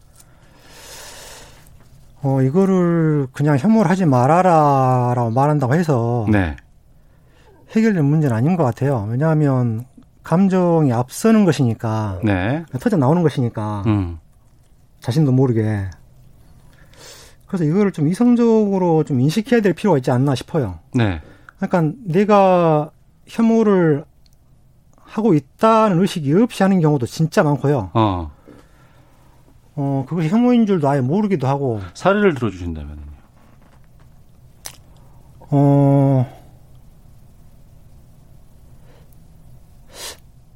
[2.24, 6.56] 어 이거를 그냥 혐오를 하지 말아라라고 말한다고 해서 네.
[7.76, 9.08] 해결된 문제는 아닌 것 같아요.
[9.10, 9.86] 왜냐하면
[10.24, 12.64] 감정이 앞서는 것이니까 네.
[12.80, 14.20] 터져 나오는 것이니까 음.
[14.99, 15.89] 자신도 모르게
[17.47, 20.80] 그래서 이거를 좀 이성적으로 좀 인식해야 될 필요가 있지 않나 싶어요.
[20.93, 21.22] 네.
[21.62, 22.89] 그러니까 내가
[23.28, 24.03] 혐오를
[24.97, 27.91] 하고 있다는 의식이 없이 하는 경우도 진짜 많고요.
[27.93, 28.32] 어.
[29.76, 33.12] 어, 그것이 혐오인 줄도 아예 모르기도 하고, 사례를 들어주신다면요.
[35.51, 36.26] 어,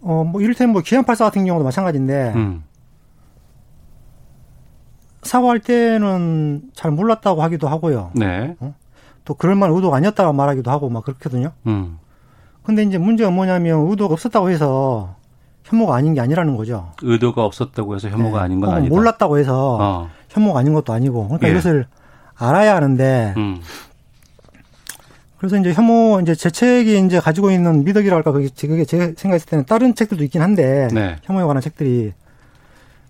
[0.02, 2.64] 어, 뭐, 이를테면 뭐, 기안84 같은 경우도 마찬가지인데, 음.
[5.24, 8.12] 사과할 때는 잘 몰랐다고 하기도 하고요.
[8.16, 8.56] 네.
[9.26, 11.52] 또 그럴 만한 의도가 아니었다고 말하기도 하고 막 그렇거든요.
[11.68, 11.98] 음.
[12.64, 15.16] 근데 이제 문제가 뭐냐면 의도가 없었다고 해서
[15.64, 16.92] 혐오가 아닌 게 아니라는 거죠.
[17.02, 18.46] 의도가 없었다고 해서 혐오가 네.
[18.46, 18.96] 아닌 건 혹은 아니다.
[18.96, 20.10] 몰랐다고 해서 어.
[20.30, 21.26] 혐오가 아닌 것도 아니고.
[21.26, 21.52] 그러니까 예.
[21.52, 21.88] 이것을
[22.36, 23.60] 알아야 하는데, 음.
[25.38, 29.66] 그래서 이제 혐오, 이제 제 책이 이제 가지고 있는 미덕이랄까, 그게, 그게 제가 생각했을 때는
[29.66, 31.18] 다른 책들도 있긴 한데, 네.
[31.24, 32.14] 혐오에 관한 책들이.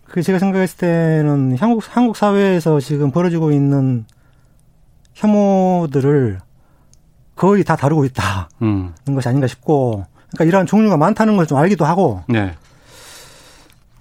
[0.05, 4.05] 그 제가 생각했을 때는 한국, 한국 사회에서 지금 벌어지고 있는
[5.16, 6.39] 혐오들을
[7.36, 8.93] 거의 다 다루고 있다는 음.
[9.16, 12.53] 것이 아닌가 싶고, 그러니까 이러한 종류가 많다는 걸 좀 알기도 하고, 네.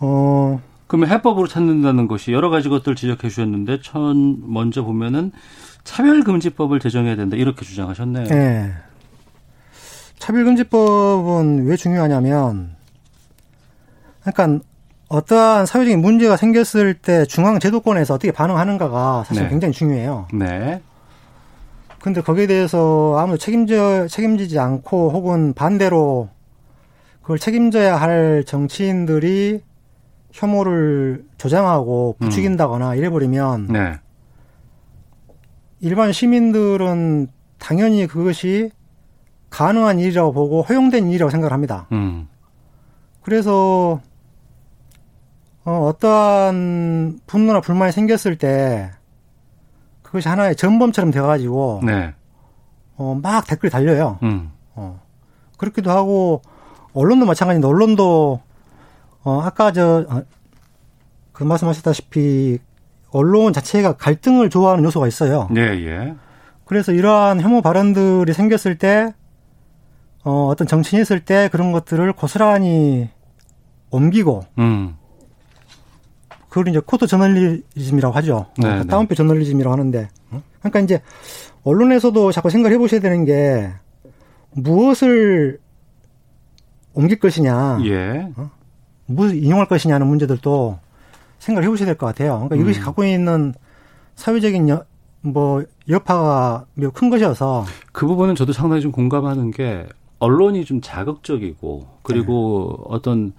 [0.01, 5.33] 어, 그러면 해법으로 찾는다는 것이 여러 가지 것들 지적해 주셨는데 천 먼저 보면은
[5.85, 8.27] 차별금지법을 제정해야 된다 이렇게 주장하셨네요.
[8.31, 8.73] 예.
[10.19, 12.75] 차별금지법은 왜 중요하냐면,
[14.25, 14.65] 그러니까
[15.09, 19.49] 어떠한 사회적인 문제가 생겼을 때 중앙 제도권에서 어떻게 반응하는가가 사실 네.
[19.51, 20.29] 굉장히 중요해요.
[20.33, 20.81] 네.
[22.05, 26.29] 근데 거기에 대해서 아무도 책임져, 책임지지 않고 혹은 반대로
[27.23, 29.63] 그걸 책임져야 할 정치인들이
[30.31, 33.95] 혐오를 조장하고 부추긴다거나 이래버리면 네.
[35.81, 37.29] 일반 시민들은
[37.59, 38.71] 당연히 그것이
[39.49, 41.87] 가능한 일이라고 보고 허용된 일이라고 생각을 합니다.
[41.93, 42.29] 음.
[43.23, 44.03] 그래서
[45.65, 48.91] 어, 어떠한 분노나 불만이 생겼을 때
[50.15, 52.15] 그것이 하나의 전범처럼 돼가지고 네.
[52.97, 54.21] 어, 막 댓글이 달려요.
[54.23, 54.53] 음.
[54.77, 55.01] 어.
[55.59, 56.41] 그렇기도 하고
[56.93, 58.41] 언론도 마찬가지인데 언론도
[59.25, 60.23] 어, 아까 저그
[61.41, 62.61] 말씀하셨다시피
[63.11, 65.49] 언론 자체가 갈등을 좋아하는 요소가 있어요.
[65.57, 66.15] 예, 예.
[66.65, 69.15] 그래서 이러한 혐오 발언들이 생겼을 때,
[70.23, 73.11] 어, 어떤 정치인이 있을 때 그런 것들을 고스란히
[73.91, 74.97] 옮기고, 음.
[76.55, 78.47] 그걸 이제 quote 저널리즘이라고 하죠.
[78.59, 78.87] 네, 어, 네.
[78.87, 80.09] 따옴표 저널리즘이라고 하는데.
[80.31, 80.41] 어?
[80.61, 81.03] 그러니까 이제
[81.65, 83.73] 언론에서도 자꾸 생각을 해보셔야 되는 게
[84.53, 85.59] 무엇을
[86.93, 88.29] 옮길 것이냐, 예.
[89.07, 90.79] 무엇을 인용할 것이냐는 문제들도
[91.41, 92.35] 생각을 해보셔야 될 것 같아요.
[92.35, 92.85] 그러니까 이것이 음.
[92.85, 93.53] 갖고 있는
[94.15, 94.85] 사회적인 여,
[95.23, 99.89] 뭐 여파가 매우 큰 것이어서 그 부분은 저도 상당히 좀 공감하는 게
[100.21, 102.85] 언론이 좀 자극적이고 그리고 네.
[102.91, 103.33] 어떤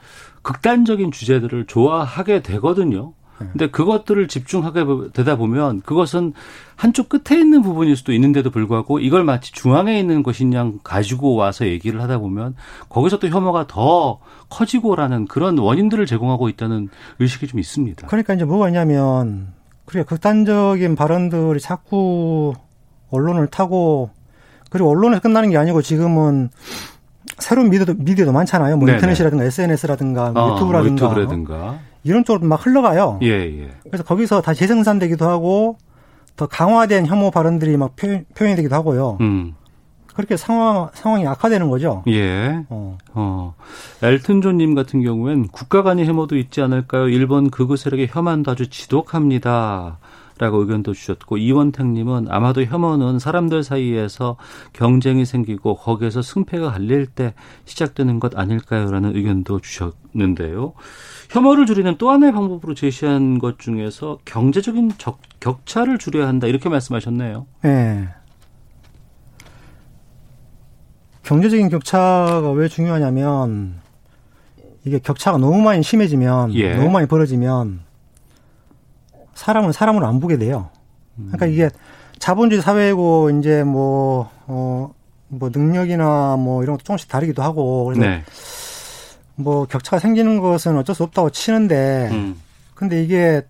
[0.45, 3.13] 극단적인 주제들을 좋아하게 되거든요.
[3.39, 3.47] 네.
[3.51, 6.33] 근데 그것들을 집중하게 되다 보면 그것은
[6.75, 11.99] 한쪽 끝에 있는 부분일 수도 있는데도 불구하고 이걸 마치 중앙에 있는 것이냐 가지고 와서 얘기를
[12.01, 12.55] 하다 보면
[12.89, 14.19] 거기서 또 혐오가 더
[14.49, 16.89] 커지고라는 그런 원인들을 제공하고 있다는
[17.19, 18.07] 의식이 좀 있습니다.
[18.07, 19.53] 그러니까 이제 뭐가 있냐면
[19.85, 22.53] 그래 극단적인 발언들이 자꾸
[23.09, 24.11] 언론을 타고
[24.69, 26.49] 그리고 언론에서 끝나는 게 아니고 지금은
[27.37, 28.77] 새로운 미디어도, 미디어도 많잖아요.
[28.77, 28.97] 뭐 네네.
[28.97, 31.79] 인터넷이라든가 SNS라든가 뭐 어, 유튜브라든가 뭐 유튜브라든가.
[32.03, 33.19] 이런 쪽으로 막 흘러가요.
[33.23, 33.69] 예, 예.
[33.83, 35.77] 그래서 거기서 다 재생산되기도 하고
[36.35, 39.17] 더 강화된 혐오 발언들이 막 표, 현 이 되기도 하고요.
[39.21, 39.53] 음.
[40.13, 42.03] 그렇게 상황 상황이 악화되는 거죠.
[42.07, 42.63] 예.
[42.69, 42.97] 어.
[43.13, 43.53] 어,
[44.01, 47.09] 엘튼 존님 같은 경우엔 국가 간의 혐오도 있지 않을까요?
[47.09, 49.97] 일본 극우 세력의 혐한도 아주 지독합니다.
[50.37, 54.35] 라고 의견도 주셨고 이원택님은 아마도 혐오는 사람들 사이에서
[54.73, 57.33] 경쟁이 생기고 거기에서 승패가 갈릴 때
[57.63, 60.73] 시작되는 것 아닐까요라는 의견도 주셨는데요.
[61.29, 67.45] 혐오를 줄이는 또 하나의 방법으로 제시한 것 중에서 경제적인 적, 격차를 줄여야 한다 이렇게 말씀하셨네요.
[67.63, 68.09] 예.
[71.23, 73.75] 경제적인 격차가 왜 중요하냐면
[74.83, 76.75] 이게 격차가 너무 많이 심해지면 예.
[76.75, 77.84] 너무 많이 벌어지면
[79.35, 80.69] 사람은 사람을 안 보게 돼요.
[81.15, 81.69] 그러니까 이게
[82.19, 84.91] 자본주의 사회고 이제 뭐 어,
[85.27, 88.23] 뭐 능력이나 뭐 이런 것도 조금씩 다르기도 하고 그래서 네.
[89.35, 92.41] 뭐 격차가 생기는 것은 어쩔 수 없다고 치는데 음.
[92.73, 93.41] 근데 이게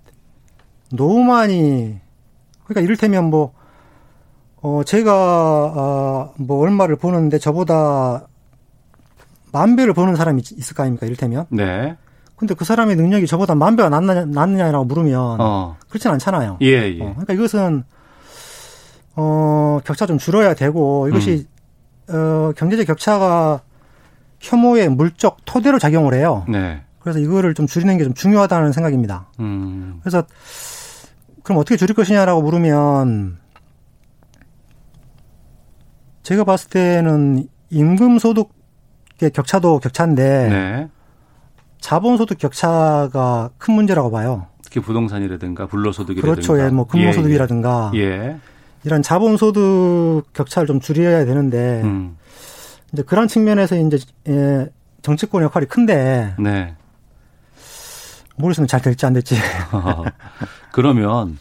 [0.91, 1.97] 너무 많이
[2.65, 3.53] 그러니까 이를테면 뭐
[4.61, 5.13] 어, 제가,
[5.75, 8.25] 어, 뭐, 얼마를 버는데 저보다
[9.51, 11.05] 만 배를 버는 사람이 있- 있을 거 아닙니까?
[11.05, 11.45] 이를테면.
[11.49, 11.95] 네.
[12.35, 15.37] 근데 그 사람의 능력이 저보다 만 배가 낫느냐, 낫느냐라고 물으면.
[15.39, 15.77] 어.
[15.87, 16.57] 그렇진 않잖아요.
[16.61, 17.01] 예, 예.
[17.01, 17.83] 어, 그러니까 이것은,
[19.15, 21.47] 어, 격차 좀 줄어야 되고, 이것이,
[22.09, 22.15] 음.
[22.15, 23.61] 어, 경제적 격차가
[24.41, 26.45] 혐오의 물적 토대로 작용을 해요.
[26.49, 26.83] 네.
[26.99, 29.27] 그래서 이거를 좀 줄이는 게 좀 중요하다는 생각입니다.
[29.39, 29.99] 음.
[30.01, 30.23] 그래서
[31.43, 33.37] 그럼 어떻게 줄일 것이냐라고 물으면
[36.23, 40.89] 제가 봤을 때는 임금 소득의 격차도 격차인데 네.
[41.85, 44.47] 자본 소득 격차가 큰 문제라고 봐요.
[44.63, 46.33] 특히 부동산이라든가 불로소득이라든가.
[46.33, 46.59] 그렇죠.
[46.59, 47.99] 예, 뭐 근로 소득이라든가 예.
[47.99, 48.37] 예.
[48.85, 52.17] 이런 자본 소득 격차를 좀 줄여야 되는데 음.
[52.91, 54.67] 이제 그런 측면에서 이제 예,
[55.03, 56.73] 정치권 역할이 큰데 네.
[58.35, 59.35] 모르겠으면 잘 될지 안 될지.
[60.73, 61.37] 그러면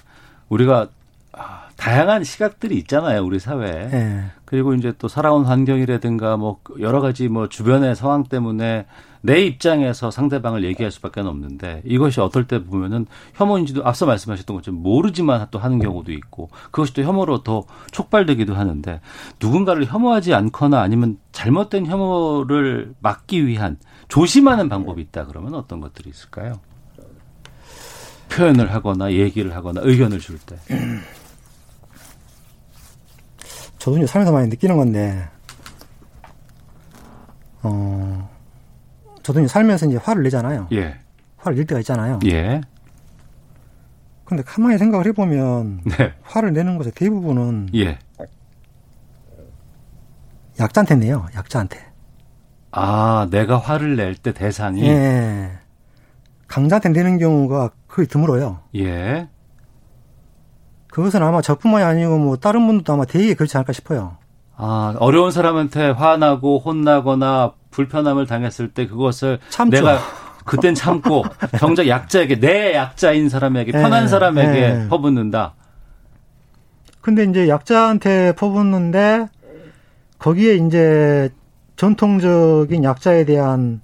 [0.51, 0.88] 우리가
[1.32, 3.90] 아, 다양한 시각들이 있잖아요, 우리 사회에.
[3.90, 4.24] 예.
[4.45, 8.84] 그리고 이제 또 살아온 환경이라든가 뭐 여러 가지 뭐 주변의 상황 때문에
[9.25, 15.47] 내 입장에서 상대방을 얘기할 수밖에 없는데 이것이 어떨 때 보면은 혐오인지도 앞서 말씀하셨던 것처럼 모르지만
[15.51, 19.01] 또 하는 경우도 있고 그것이 또 혐오로 더 촉발되기도 하는데
[19.41, 26.61] 누군가를 혐오하지 않거나 아니면 잘못된 혐오를 막기 위한 조심하는 방법이 있다 그러면 어떤 것들이 있을까요?
[28.29, 30.59] 표현을 하거나 얘기를 하거나 의견을 줄 때.
[33.79, 35.29] 저도 이제 살면서 많이 느끼는 건데,
[37.62, 38.34] 어,
[39.25, 40.68] 저도 이제 살면서 이제 화를 내잖아요.
[40.72, 40.99] 예.
[41.39, 42.20] 화를 낼 때가 있잖아요.
[42.27, 42.61] 예.
[44.25, 46.12] 근데 가만히 생각을 해보면, 네.
[46.22, 47.99] 화를 내는 것의 대부분은 예.
[50.61, 51.79] 약자한테 내요, 약자한테.
[52.70, 55.53] 아, 내가 화를 낼 때 대상이 예.
[56.47, 58.61] 강자한테 내는 경우가 거의 드물어요.
[58.77, 59.29] 예.
[60.89, 64.16] 그것은 아마 저뿐만이 아니고 뭐 다른 분들도 아마 되게 그렇지 않을까 싶어요.
[64.57, 69.77] 아, 어려운 사람한테 화나고 혼나거나 불편함을 당했을 때 그것을 참죠.
[69.77, 69.99] 내가
[70.45, 71.25] 그땐 참고
[71.59, 74.89] 정작 약자에게 내 약자인 사람에게 예, 편한 사람에게 예.
[74.89, 75.55] 퍼붓는다.
[77.01, 79.29] 근데 이제 약자한테 퍼붓는데
[80.18, 81.31] 거기에 이제
[81.77, 83.83] 전통적인 약자에 대한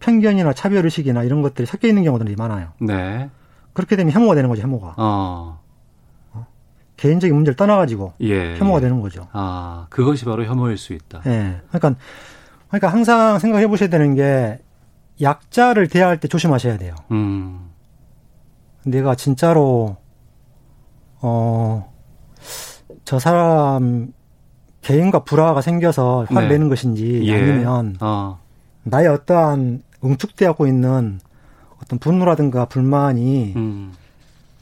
[0.00, 2.72] 편견이나 차별 의식이나 이런 것들이 섞여 있는 경우들이 많아요.
[2.80, 3.30] 네.
[3.72, 4.94] 그렇게 되면 혐오가 되는 거죠, 혐오가.
[4.96, 5.60] 어.
[6.96, 8.56] 개인적인 문제를 떠나가지고 예.
[8.58, 8.82] 혐오가 예.
[8.82, 9.26] 되는 거죠.
[9.32, 11.22] 아, 그것이 바로 혐오일 수 있다.
[11.26, 11.62] 예.
[11.70, 11.98] 그러니까,
[12.70, 14.58] 그러니까 항상 생각해 보셔야 되는 게
[15.20, 16.94] 약자를 대할 때 조심하셔야 돼요.
[17.10, 17.70] 음.
[18.84, 19.96] 내가 진짜로
[21.20, 21.92] 어,
[23.04, 24.12] 저 사람
[24.82, 26.54] 개인과 불화가 생겨서 화를 네.
[26.54, 27.34] 내는 것인지 예.
[27.34, 28.38] 아니면 어.
[28.84, 31.20] 나의 어떠한 응축되고 있는
[31.82, 33.92] 어떤 분노라든가 불만이 음.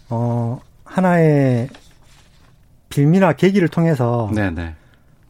[0.08, 1.68] 어, 하나의
[2.88, 4.74] 빌미나 계기를 통해서 네네.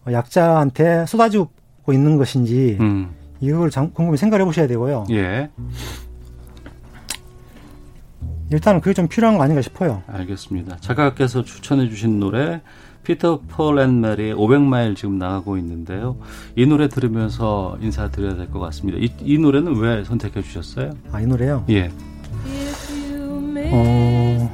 [0.07, 1.51] 어, 약자한테 쏟아지고
[1.93, 3.11] 있는 것인지 음.
[3.41, 5.05] 이걸 장- 곰곰이 생각해 보셔야 되고요.
[5.11, 5.49] 예.
[8.51, 10.03] 일단은 그게 좀 필요한 거 아닌가 싶어요.
[10.07, 10.79] 알겠습니다.
[10.81, 12.63] 작가께서 추천해 주신 노래
[13.05, 16.17] 피터 폴앤 메리의 500마일 지금 나가고 있는데요.
[16.57, 18.99] 이 노래 들으면서 인사드려야 될 것 같습니다.
[18.99, 20.93] 이, 이 노래는 왜 선택해 주셨어요?
[21.13, 21.65] 아, 이 노래요?
[21.69, 21.91] 예.
[23.71, 24.51] 어,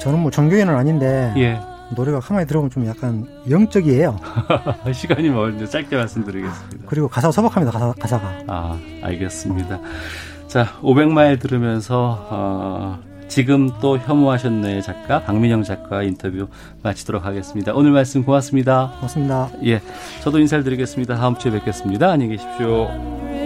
[0.00, 1.58] 저는 뭐 종교인은 아닌데 예.
[1.94, 4.18] 노래가 가만히 들어보면 좀 약간 영적이에요.
[4.92, 6.86] 시간이 멀는데 짧게 말씀드리겠습니다.
[6.86, 7.78] 그리고 가사가 소박합니다.
[7.78, 8.44] 가사, 가사가.
[8.48, 9.80] 아, 알겠습니다.
[10.48, 16.48] 자, 500마일 들으면서 어, 지금 또 혐오하셨네 작가 박민영 작가 인터뷰
[16.82, 17.72] 마치도록 하겠습니다.
[17.72, 18.92] 오늘 말씀 고맙습니다.
[18.96, 19.48] 고맙습니다.
[19.64, 19.80] 예,
[20.22, 21.16] 저도 인사를 드리겠습니다.
[21.16, 22.10] 다음 주에 뵙겠습니다.
[22.10, 23.41] 안녕히 계십시오.